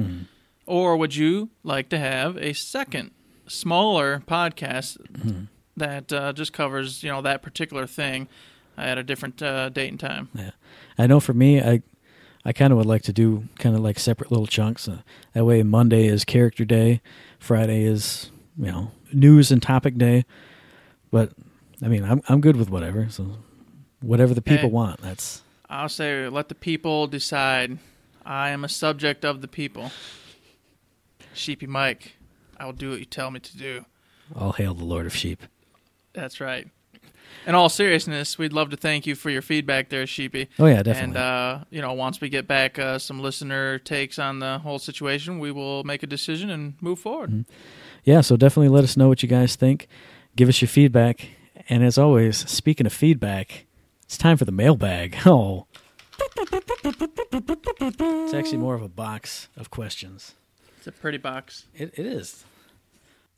Or 0.67 0.99
would 0.99 1.17
you 1.17 1.49
like 1.63 1.89
to 1.91 1.99
have 1.99 2.37
a 2.37 2.53
second, 2.53 3.13
smaller 3.49 4.23
podcast 4.27 4.97
that 5.77 6.13
uh, 6.13 6.33
just 6.33 6.53
covers 6.53 7.03
you 7.03 7.11
know 7.11 7.23
that 7.23 7.43
particular 7.43 7.87
thing 7.87 8.29
at 8.77 8.99
a 8.99 9.03
different 9.03 9.43
uh, 9.43 9.69
date 9.69 9.89
and 9.91 10.01
time? 10.01 10.29
yeah 10.35 10.51
i 10.99 11.07
know 11.07 11.21
for 11.21 11.33
me 11.35 11.61
i 11.61 11.83
i 12.45 12.53
kind 12.53 12.73
of 12.73 12.77
would 12.77 12.87
like 12.87 13.03
to 13.03 13.13
do 13.13 13.45
kind 13.59 13.75
of 13.75 13.81
like 13.81 13.99
separate 13.99 14.31
little 14.31 14.47
chunks 14.47 14.89
uh, 14.89 14.99
that 15.33 15.45
way 15.45 15.63
monday 15.63 16.07
is 16.07 16.25
character 16.25 16.65
day 16.65 17.01
friday 17.39 17.83
is 17.85 18.31
you 18.57 18.67
know 18.71 18.91
news 19.13 19.51
and 19.51 19.63
topic 19.63 19.97
day 19.97 20.25
but 21.11 21.33
i 21.83 21.89
mean 21.89 22.05
i'm 22.05 22.21
i'm 22.29 22.41
good 22.41 22.57
with 22.57 22.71
whatever 22.71 23.09
so 23.11 23.27
whatever 24.01 24.35
the 24.35 24.43
people 24.43 24.69
Hey. 24.69 24.75
want 24.75 25.01
that's 25.01 25.43
I'll 25.71 25.91
say 25.91 26.27
let 26.31 26.49
the 26.49 26.55
people 26.55 27.07
decide. 27.09 27.77
I 28.25 28.49
am 28.51 28.65
a 28.65 28.71
subject 28.71 29.23
of 29.23 29.43
the 29.43 29.49
people. 29.49 29.91
Sheepy 31.35 31.67
Mike, 31.67 32.17
I 32.59 32.67
will 32.67 32.73
do 32.73 32.91
what 32.91 32.99
you 32.99 33.05
tell 33.05 33.31
me 33.31 33.41
to 33.41 33.57
do. 33.57 33.85
all 34.37 34.53
hail 34.53 34.75
the 34.75 34.85
lord 34.85 35.07
of 35.07 35.15
sheep 35.15 35.43
That's 36.13 36.41
right. 36.41 36.67
in 37.47 37.55
all 37.55 37.69
seriousness, 37.69 38.39
we'd 38.39 38.53
love 38.53 38.71
to 38.71 38.77
thank 38.77 39.07
you 39.07 39.15
for 39.15 39.31
your 39.31 39.43
feedback 39.43 39.89
there, 39.91 40.07
Sheepy. 40.07 40.49
Oh 40.59 40.67
yeah, 40.67 40.83
definitely. 40.83 41.03
And 41.03 41.17
uh, 41.17 41.65
you 41.71 41.81
know, 41.81 41.93
once 41.93 42.21
we 42.21 42.29
get 42.29 42.47
back 42.49 42.79
uh, 42.79 42.99
some 42.99 43.21
listener 43.21 43.79
takes 43.79 44.19
on 44.19 44.39
the 44.41 44.59
whole 44.59 44.79
situation, 44.79 45.39
we 45.39 45.53
will 45.53 45.85
make 45.85 46.03
a 46.03 46.07
decision 46.07 46.51
and 46.51 46.75
move 46.81 46.99
forward. 46.99 47.31
Mm-hmm. 47.31 47.53
yeah, 48.05 48.21
so 48.23 48.37
definitely 48.37 48.69
let 48.69 48.85
us 48.85 48.97
know 48.97 49.09
what 49.09 49.23
you 49.23 49.29
guys 49.29 49.57
think. 49.57 49.89
Give 50.37 50.49
us 50.49 50.61
your 50.61 50.69
feedback. 50.69 51.29
And 51.69 51.85
as 51.85 51.99
always, 51.99 52.39
speaking 52.51 52.87
of 52.87 52.93
feedback, 52.93 53.67
it's 54.05 54.17
time 54.17 54.37
for 54.37 54.45
the 54.45 54.53
mailbag. 54.53 55.17
Oh. 55.27 55.67
It's 58.21 58.35
actually 58.35 58.59
more 58.59 58.75
of 58.75 58.83
a 58.83 58.89
box 58.89 59.49
of 59.57 59.71
questions. 59.71 60.35
It's 60.79 60.87
a 60.87 60.93
pretty 60.93 61.19
box. 61.19 61.67
It, 61.75 61.93
it 61.99 62.07
is. 62.07 62.45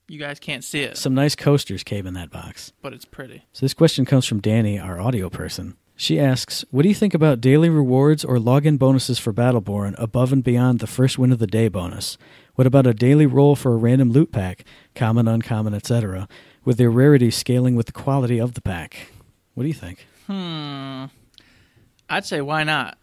You 0.09 0.19
guys 0.19 0.39
can't 0.41 0.65
see 0.65 0.81
it, 0.83 0.97
Some 0.97 1.15
nice 1.15 1.37
coasters 1.37 1.85
came 1.85 2.07
in 2.07 2.15
that 2.15 2.31
box. 2.31 2.73
but 2.83 2.93
it's 2.93 3.05
pretty. 3.05 3.45
So 3.53 3.65
this 3.65 3.75
question 3.75 4.05
comes 4.05 4.27
from 4.27 4.41
Danny, 4.41 4.79
our 4.79 5.01
audio 5.01 5.31
person. 5.31 5.77
She 5.95 6.19
asks, 6.19 6.65
"What 6.71 6.83
do 6.83 6.89
you 6.89 6.95
think 6.95 7.15
about 7.15 7.41
daily 7.41 7.69
rewards 7.69 8.25
or 8.25 8.39
login 8.39 8.79
bonuses 8.79 9.19
for 9.19 9.33
Battleborn 9.33 9.95
above 9.99 10.33
and 10.33 10.43
beyond 10.43 10.81
the 10.81 10.87
first 10.87 11.19
win 11.19 11.31
of 11.31 11.39
the 11.39 11.47
day 11.47 11.69
bonus? 11.69 12.17
What 12.57 12.67
about 12.67 12.87
a 12.87 12.95
daily 12.95 13.27
roll 13.27 13.55
for 13.55 13.73
a 13.73 13.77
random 13.77 14.11
loot 14.11 14.33
pack, 14.33 14.65
common, 14.95 15.29
uncommon, 15.29 15.75
etc., 15.75 16.27
with 16.65 16.77
their 16.79 16.91
rarity 16.91 17.31
scaling 17.31 17.77
with 17.77 17.87
the 17.87 17.93
quality 17.93 18.41
of 18.41 18.55
the 18.55 18.63
pack? 18.63 19.13
What 19.55 19.63
do 19.63 19.69
you 19.69 19.75
think?" 19.75 20.07
Hmm. 20.27 21.05
I'd 22.09 22.25
say 22.25 22.41
why 22.41 22.65
not? 22.65 22.99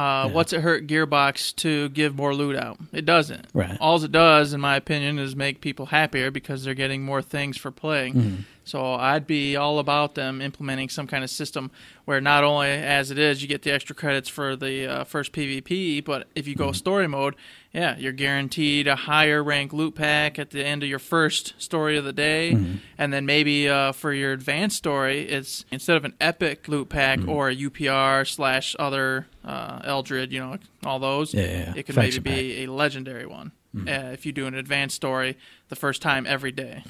Uh, 0.00 0.26
Yeah. 0.28 0.34
What's 0.34 0.52
it 0.52 0.60
hurt 0.62 0.86
Gearbox 0.86 1.54
to 1.56 1.88
give 1.90 2.16
more 2.16 2.34
loot 2.34 2.56
out? 2.56 2.78
It 2.92 3.04
doesn't. 3.04 3.46
Right. 3.54 3.76
All 3.80 4.02
it 4.02 4.12
does, 4.12 4.52
in 4.52 4.60
my 4.60 4.76
opinion, 4.76 5.18
is 5.18 5.36
make 5.36 5.60
people 5.60 5.86
happier 5.86 6.30
because 6.30 6.64
they're 6.64 6.74
getting 6.74 7.02
more 7.02 7.22
things 7.22 7.56
for 7.56 7.70
playing. 7.70 8.14
Mm-hmm. 8.14 8.34
So 8.64 8.94
I'd 8.94 9.26
be 9.26 9.56
all 9.56 9.78
about 9.80 10.14
them 10.14 10.40
implementing 10.40 10.88
some 10.90 11.06
kind 11.08 11.24
of 11.24 11.30
system 11.30 11.70
where 12.04 12.20
not 12.20 12.44
only, 12.44 12.68
as 12.68 13.10
it 13.10 13.18
is, 13.18 13.42
you 13.42 13.48
get 13.48 13.62
the 13.62 13.72
extra 13.72 13.96
credits 13.96 14.28
for 14.28 14.54
the 14.54 14.86
uh, 14.86 15.04
first 15.04 15.32
PvP, 15.32 16.04
but 16.04 16.28
if 16.34 16.46
you 16.46 16.54
go 16.54 16.66
Mm-hmm. 16.66 16.74
story 16.74 17.08
mode, 17.08 17.34
yeah, 17.72 17.96
you're 17.98 18.12
guaranteed 18.12 18.88
a 18.88 18.96
higher 18.96 19.42
rank 19.44 19.72
loot 19.72 19.94
pack 19.94 20.38
at 20.38 20.50
the 20.50 20.64
end 20.64 20.82
of 20.82 20.88
your 20.88 20.98
first 20.98 21.54
story 21.58 21.96
of 21.96 22.04
the 22.04 22.12
day, 22.12 22.52
Mm-hmm. 22.54 22.76
and 22.98 23.12
then 23.12 23.26
maybe 23.26 23.68
uh, 23.68 23.92
for 23.92 24.12
your 24.12 24.32
advanced 24.32 24.76
story, 24.76 25.28
it's 25.28 25.64
instead 25.70 25.96
of 25.96 26.04
an 26.04 26.14
epic 26.20 26.66
loot 26.68 26.88
pack 26.88 27.20
Mm-hmm. 27.20 27.28
or 27.28 27.48
a 27.48 27.56
UPR 27.56 28.26
slash 28.26 28.74
other 28.78 29.26
uh, 29.44 29.80
Eldrid, 29.82 30.30
you 30.32 30.40
know, 30.40 30.56
all 30.84 30.98
those, 30.98 31.32
Yeah, 31.32 31.42
yeah, 31.42 31.72
it 31.76 31.84
could 31.86 31.96
maybe 31.96 32.10
Faction 32.10 32.22
be 32.24 32.64
a 32.64 32.66
legendary 32.72 33.26
one 33.26 33.52
uh, 33.76 34.10
if 34.12 34.26
you 34.26 34.32
do 34.32 34.46
an 34.46 34.54
advanced 34.54 34.96
story 34.96 35.38
the 35.68 35.76
first 35.76 36.02
time 36.02 36.26
every 36.26 36.50
day. 36.52 36.82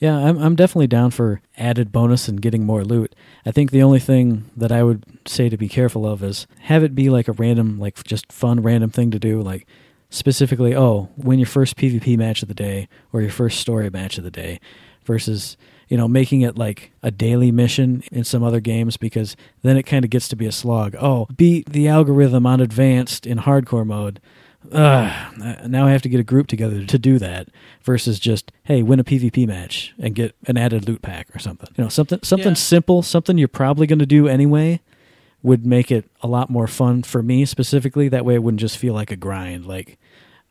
Yeah, 0.00 0.16
I'm 0.16 0.38
I'm 0.38 0.56
definitely 0.56 0.86
down 0.86 1.10
for 1.10 1.42
added 1.58 1.92
bonus 1.92 2.26
and 2.26 2.40
getting 2.40 2.64
more 2.64 2.82
loot. 2.82 3.14
I 3.44 3.50
think 3.52 3.70
the 3.70 3.82
only 3.82 4.00
thing 4.00 4.50
that 4.56 4.72
I 4.72 4.82
would 4.82 5.04
say 5.26 5.50
to 5.50 5.58
be 5.58 5.68
careful 5.68 6.06
of 6.06 6.22
is 6.22 6.46
have 6.60 6.82
it 6.82 6.94
be 6.94 7.10
like 7.10 7.28
a 7.28 7.32
random, 7.32 7.78
like 7.78 8.02
just 8.02 8.32
fun 8.32 8.62
random 8.62 8.90
thing 8.90 9.10
to 9.10 9.18
do, 9.18 9.42
like 9.42 9.66
specifically, 10.08 10.74
oh, 10.74 11.10
win 11.18 11.38
your 11.38 11.46
first 11.46 11.76
PvP 11.76 12.16
match 12.16 12.40
of 12.40 12.48
the 12.48 12.54
day 12.54 12.88
or 13.12 13.20
your 13.20 13.30
first 13.30 13.60
story 13.60 13.90
match 13.90 14.16
of 14.16 14.24
the 14.24 14.30
day, 14.30 14.58
versus 15.04 15.58
you 15.88 15.98
know 15.98 16.08
making 16.08 16.40
it 16.40 16.56
like 16.56 16.92
a 17.02 17.10
daily 17.10 17.52
mission 17.52 18.02
in 18.10 18.24
some 18.24 18.42
other 18.42 18.60
games 18.60 18.96
because 18.96 19.36
then 19.60 19.76
it 19.76 19.82
kind 19.82 20.02
of 20.02 20.10
gets 20.10 20.28
to 20.28 20.36
be 20.36 20.46
a 20.46 20.52
slog. 20.52 20.96
Oh, 20.98 21.26
beat 21.36 21.68
the 21.68 21.88
algorithm 21.88 22.46
on 22.46 22.62
advanced 22.62 23.26
in 23.26 23.40
hardcore 23.40 23.86
mode. 23.86 24.18
Ugh, 24.72 25.66
now 25.68 25.86
I 25.86 25.90
have 25.90 26.02
to 26.02 26.08
get 26.08 26.20
a 26.20 26.24
group 26.24 26.46
together 26.46 26.84
to 26.84 26.98
do 26.98 27.18
that 27.18 27.48
versus 27.82 28.20
just 28.20 28.52
hey 28.64 28.82
win 28.82 29.00
a 29.00 29.04
PvP 29.04 29.46
match 29.46 29.94
and 29.98 30.14
get 30.14 30.36
an 30.46 30.56
added 30.58 30.86
loot 30.86 31.00
pack 31.02 31.34
or 31.34 31.38
something. 31.38 31.68
You 31.76 31.84
know 31.84 31.88
something 31.88 32.18
something 32.22 32.48
Yeah. 32.50 32.54
simple, 32.54 33.02
something 33.02 33.38
you're 33.38 33.48
probably 33.48 33.86
going 33.86 34.00
to 34.00 34.06
do 34.06 34.28
anyway 34.28 34.80
would 35.42 35.64
make 35.64 35.90
it 35.90 36.10
a 36.20 36.26
lot 36.28 36.50
more 36.50 36.66
fun 36.66 37.02
for 37.02 37.22
me 37.22 37.46
specifically. 37.46 38.08
That 38.08 38.26
way 38.26 38.34
it 38.34 38.42
wouldn't 38.42 38.60
just 38.60 38.76
feel 38.76 38.92
like 38.92 39.10
a 39.10 39.16
grind. 39.16 39.64
Like 39.66 39.98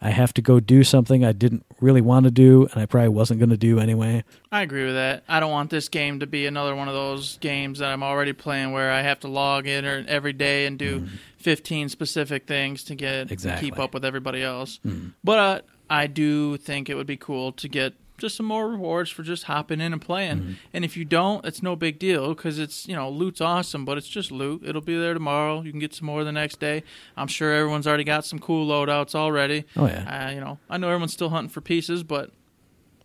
I 0.02 0.12
have 0.12 0.34
to 0.36 0.42
go 0.42 0.60
do 0.62 0.84
something 0.84 1.26
I 1.26 1.34
didn't 1.34 1.66
really 1.82 2.00
want 2.02 2.24
to 2.24 2.32
do 2.32 2.68
and 2.72 2.82
I 2.82 2.86
probably 2.86 3.10
wasn't 3.10 3.40
going 3.40 3.50
to 3.50 3.58
do 3.58 3.80
anyway. 3.80 4.24
I 4.52 4.62
agree 4.62 4.86
with 4.86 4.96
that. 4.96 5.24
I 5.28 5.40
don't 5.42 5.52
want 5.52 5.70
this 5.70 5.90
game 5.90 6.22
to 6.22 6.28
be 6.28 6.46
another 6.46 6.74
one 6.76 6.88
of 6.88 6.94
those 6.94 7.38
games 7.40 7.80
that 7.80 7.90
I'm 7.92 8.02
already 8.04 8.32
playing 8.34 8.72
where 8.72 8.92
I 8.92 9.02
have 9.02 9.20
to 9.22 9.28
log 9.28 9.68
in 9.68 9.86
every 10.08 10.34
day 10.34 10.66
and 10.68 10.80
do 10.80 11.08
15 11.40 11.90
specific 11.90 12.48
things 12.48 12.84
to 12.86 12.96
get. 12.96 13.30
Exactly. 13.32 13.70
keep 13.72 13.80
up 13.80 13.94
with 13.94 14.06
everybody 14.06 14.42
else. 14.42 14.80
Mhm. 14.88 15.14
But 15.24 15.40
uh, 15.40 15.62
I 15.90 16.08
do 16.08 16.56
think 16.58 16.90
it 16.90 16.96
would 16.96 17.08
be 17.08 17.18
cool 17.18 17.52
to 17.54 17.68
get 17.68 17.94
just 18.20 18.36
some 18.36 18.46
more 18.46 18.70
rewards 18.70 19.10
for 19.10 19.24
just 19.24 19.44
hopping 19.44 19.82
in 19.82 19.94
and 19.94 20.02
playing. 20.02 20.38
Mm-hmm. 20.38 20.52
And 20.74 20.86
if 20.86 20.96
you 20.96 21.06
don't, 21.06 21.46
it's 21.46 21.64
no 21.64 21.76
big 21.76 22.00
deal 22.00 22.34
because 22.34 22.60
it's 22.60 22.88
you 22.88 22.96
know 22.96 23.10
loot's 23.10 23.42
awesome, 23.42 23.86
but 23.86 23.98
it's 23.98 24.08
just 24.08 24.32
loot. 24.32 24.64
It'll 24.66 24.82
be 24.82 24.98
there 24.98 25.14
tomorrow. 25.14 25.62
You 25.62 25.72
can 25.72 25.80
get 25.80 25.94
some 25.94 26.06
more 26.06 26.24
the 26.24 26.32
next 26.32 26.60
day. 26.60 26.84
I'm 27.18 27.28
sure 27.28 27.54
everyone's 27.54 27.88
already 27.88 28.04
got 28.04 28.26
some 28.26 28.40
cool 28.40 28.68
loadouts 28.68 29.16
already. 29.16 29.66
Oh 29.76 29.88
yeah, 29.88 30.28
Uh, 30.28 30.32
you 30.32 30.40
know, 30.40 30.60
I 30.70 30.78
know 30.78 30.88
everyone's 30.88 31.14
still 31.14 31.30
hunting 31.30 31.50
for 31.50 31.62
pieces, 31.62 32.04
but 32.04 32.32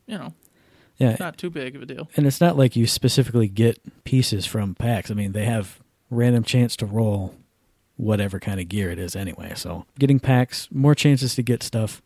you 0.07 0.19
know, 0.19 0.35
yeah. 0.99 1.11
it's 1.11 1.21
not 1.21 1.39
too 1.39 1.51
big 1.51 1.77
of 1.77 1.83
a 1.83 1.87
deal. 1.87 2.09
And 2.17 2.27
it's 2.27 2.41
not 2.41 2.57
like 2.57 2.77
you 2.77 2.87
specifically 2.87 3.49
get 3.49 3.81
pieces 4.05 4.47
from 4.47 4.75
packs. 4.75 5.11
I 5.11 5.15
mean, 5.15 5.33
they 5.33 5.45
have 5.45 5.81
random 6.11 6.45
chance 6.45 6.77
to 6.77 6.87
roll 6.87 7.35
whatever 7.97 8.41
kind 8.41 8.61
of 8.61 8.69
gear 8.69 8.91
it 8.91 8.99
is 8.99 9.15
anyway. 9.15 9.53
So 9.55 9.87
getting 9.99 10.21
packs, 10.21 10.69
more 10.71 10.95
chances 10.95 11.35
to 11.37 11.43
get 11.43 11.63
stuff. 11.63 12.03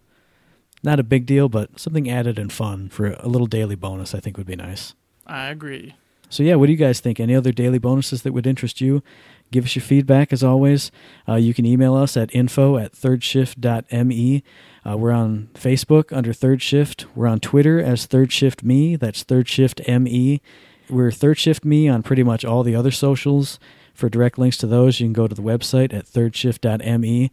Not 0.82 1.00
a 1.00 1.04
big 1.04 1.26
deal, 1.26 1.48
but 1.48 1.78
something 1.78 2.08
added 2.08 2.38
and 2.38 2.52
fun 2.52 2.88
for 2.88 3.12
a 3.18 3.28
little 3.28 3.46
daily 3.46 3.74
bonus 3.74 4.14
I 4.14 4.20
think 4.20 4.36
would 4.36 4.46
be 4.46 4.56
nice. 4.56 4.94
I 5.26 5.48
agree. 5.48 5.94
So 6.30 6.42
yeah, 6.42 6.56
what 6.56 6.66
do 6.66 6.72
you 6.72 6.78
guys 6.78 7.00
think? 7.00 7.18
Any 7.18 7.34
other 7.34 7.52
daily 7.52 7.78
bonuses 7.78 8.22
that 8.22 8.32
would 8.32 8.46
interest 8.46 8.80
you? 8.80 9.02
Give 9.50 9.64
us 9.64 9.74
your 9.74 9.82
feedback 9.82 10.32
as 10.32 10.44
always. 10.44 10.90
Uh, 11.26 11.36
you 11.36 11.54
can 11.54 11.64
email 11.64 11.94
us 11.94 12.16
at 12.16 12.34
info 12.34 12.76
at 12.76 12.92
thirdshift.me. 12.92 14.42
Uh, 14.86 14.96
we're 14.96 15.10
on 15.10 15.48
Facebook 15.54 16.14
under 16.14 16.34
Third 16.34 16.60
Shift. 16.60 17.06
We're 17.14 17.26
on 17.26 17.40
Twitter 17.40 17.80
as 17.80 18.04
Third 18.04 18.30
Shift 18.30 18.62
Me. 18.62 18.94
That's 18.96 19.22
Third 19.22 19.48
Shift 19.48 19.80
ME. 19.88 20.42
We're 20.90 21.10
Third 21.10 21.38
Shift 21.38 21.64
Me 21.64 21.88
on 21.88 22.02
pretty 22.02 22.22
much 22.22 22.44
all 22.44 22.62
the 22.62 22.74
other 22.74 22.90
socials. 22.90 23.58
For 23.94 24.08
direct 24.08 24.38
links 24.38 24.58
to 24.58 24.66
those, 24.66 25.00
you 25.00 25.06
can 25.06 25.12
go 25.12 25.26
to 25.26 25.34
the 25.34 25.42
website 25.42 25.92
at 25.94 26.06
thirdshift.me. 26.06 27.32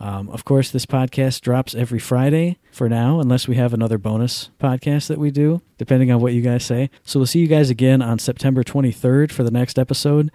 Um, 0.00 0.28
of 0.30 0.44
course, 0.44 0.70
this 0.70 0.86
podcast 0.86 1.40
drops 1.40 1.74
every 1.74 1.98
Friday 1.98 2.58
for 2.70 2.88
now, 2.88 3.20
unless 3.20 3.48
we 3.48 3.56
have 3.56 3.74
another 3.74 3.98
bonus 3.98 4.50
podcast 4.60 5.08
that 5.08 5.18
we 5.18 5.30
do, 5.30 5.60
depending 5.76 6.12
on 6.12 6.20
what 6.20 6.34
you 6.34 6.40
guys 6.40 6.64
say. 6.64 6.90
So 7.02 7.18
we'll 7.18 7.26
see 7.26 7.40
you 7.40 7.48
guys 7.48 7.68
again 7.68 8.00
on 8.00 8.18
September 8.18 8.62
23rd 8.62 9.32
for 9.32 9.42
the 9.42 9.50
next 9.50 9.78
episode. 9.78 10.30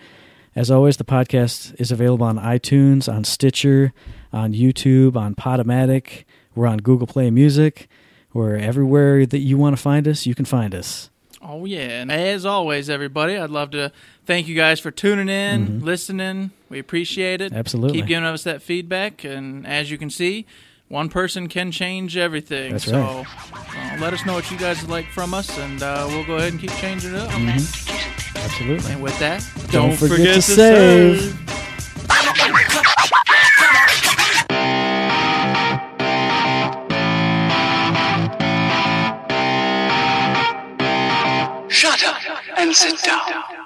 As 0.56 0.70
always, 0.70 0.98
the 0.98 1.06
podcast 1.06 1.80
is 1.80 1.92
available 1.92 2.26
on 2.26 2.38
iTunes, 2.38 3.12
on 3.12 3.24
Stitcher, 3.24 3.94
on 4.32 4.54
YouTube, 4.54 5.16
on 5.16 5.34
Podomatic. 5.34 6.26
We're 6.56 6.68
on 6.68 6.78
Google 6.80 7.08
Play 7.08 7.32
Music. 7.32 7.88
We're 8.34 8.58
everywhere 8.58 9.26
that 9.26 9.40
you 9.40 9.58
want 9.58 9.76
to 9.76 9.82
find 9.82 10.08
us, 10.08 10.26
you 10.26 10.36
can 10.36 10.46
find 10.46 10.76
us. 10.76 11.10
Oh 11.46 11.66
yeah, 11.66 12.02
and 12.02 12.12
as 12.12 12.46
always, 12.46 12.90
everybody, 12.90 13.38
I'd 13.38 13.50
love 13.50 13.72
to 13.72 13.92
thank 14.26 14.48
you 14.48 14.56
guys 14.56 14.80
for 14.80 14.92
tuning 14.92 15.28
in, 15.28 15.84
listening. 15.84 16.52
We 16.70 16.80
appreciate 16.80 17.42
it. 17.42 17.52
Absolutely. 17.52 18.00
Keep 18.00 18.08
giving 18.08 18.24
us 18.24 18.44
that 18.44 18.62
feedback, 18.62 19.24
and 19.24 19.68
as 19.68 19.92
you 19.92 19.98
can 19.98 20.10
see, 20.10 20.46
one 20.88 21.10
person 21.10 21.50
can 21.50 21.72
change 21.72 22.16
everything. 22.16 22.72
That's 22.74 22.86
so 22.86 23.00
right. 23.00 23.96
uh, 23.96 24.02
let 24.02 24.14
us 24.14 24.26
know 24.26 24.34
what 24.34 24.50
you 24.52 24.58
guys 24.58 24.82
would 24.82 24.90
like 24.90 25.08
from 25.08 25.34
us, 25.34 25.58
and 25.58 25.84
uh, 25.84 26.06
we'll 26.10 26.26
go 26.26 26.38
ahead 26.38 26.54
and 26.54 26.62
keep 26.62 26.72
changing 26.72 27.14
it 27.14 27.20
up. 27.20 27.32
Absolutely. 28.36 28.94
And 28.94 29.04
with 29.04 29.18
that, 29.20 29.46
Don't 29.70 29.98
forget 29.98 30.36
to 30.36 30.42
save. 30.42 31.22
Shut 31.22 31.73
and 42.64 42.76
sit 42.76 43.02
down. 43.04 43.63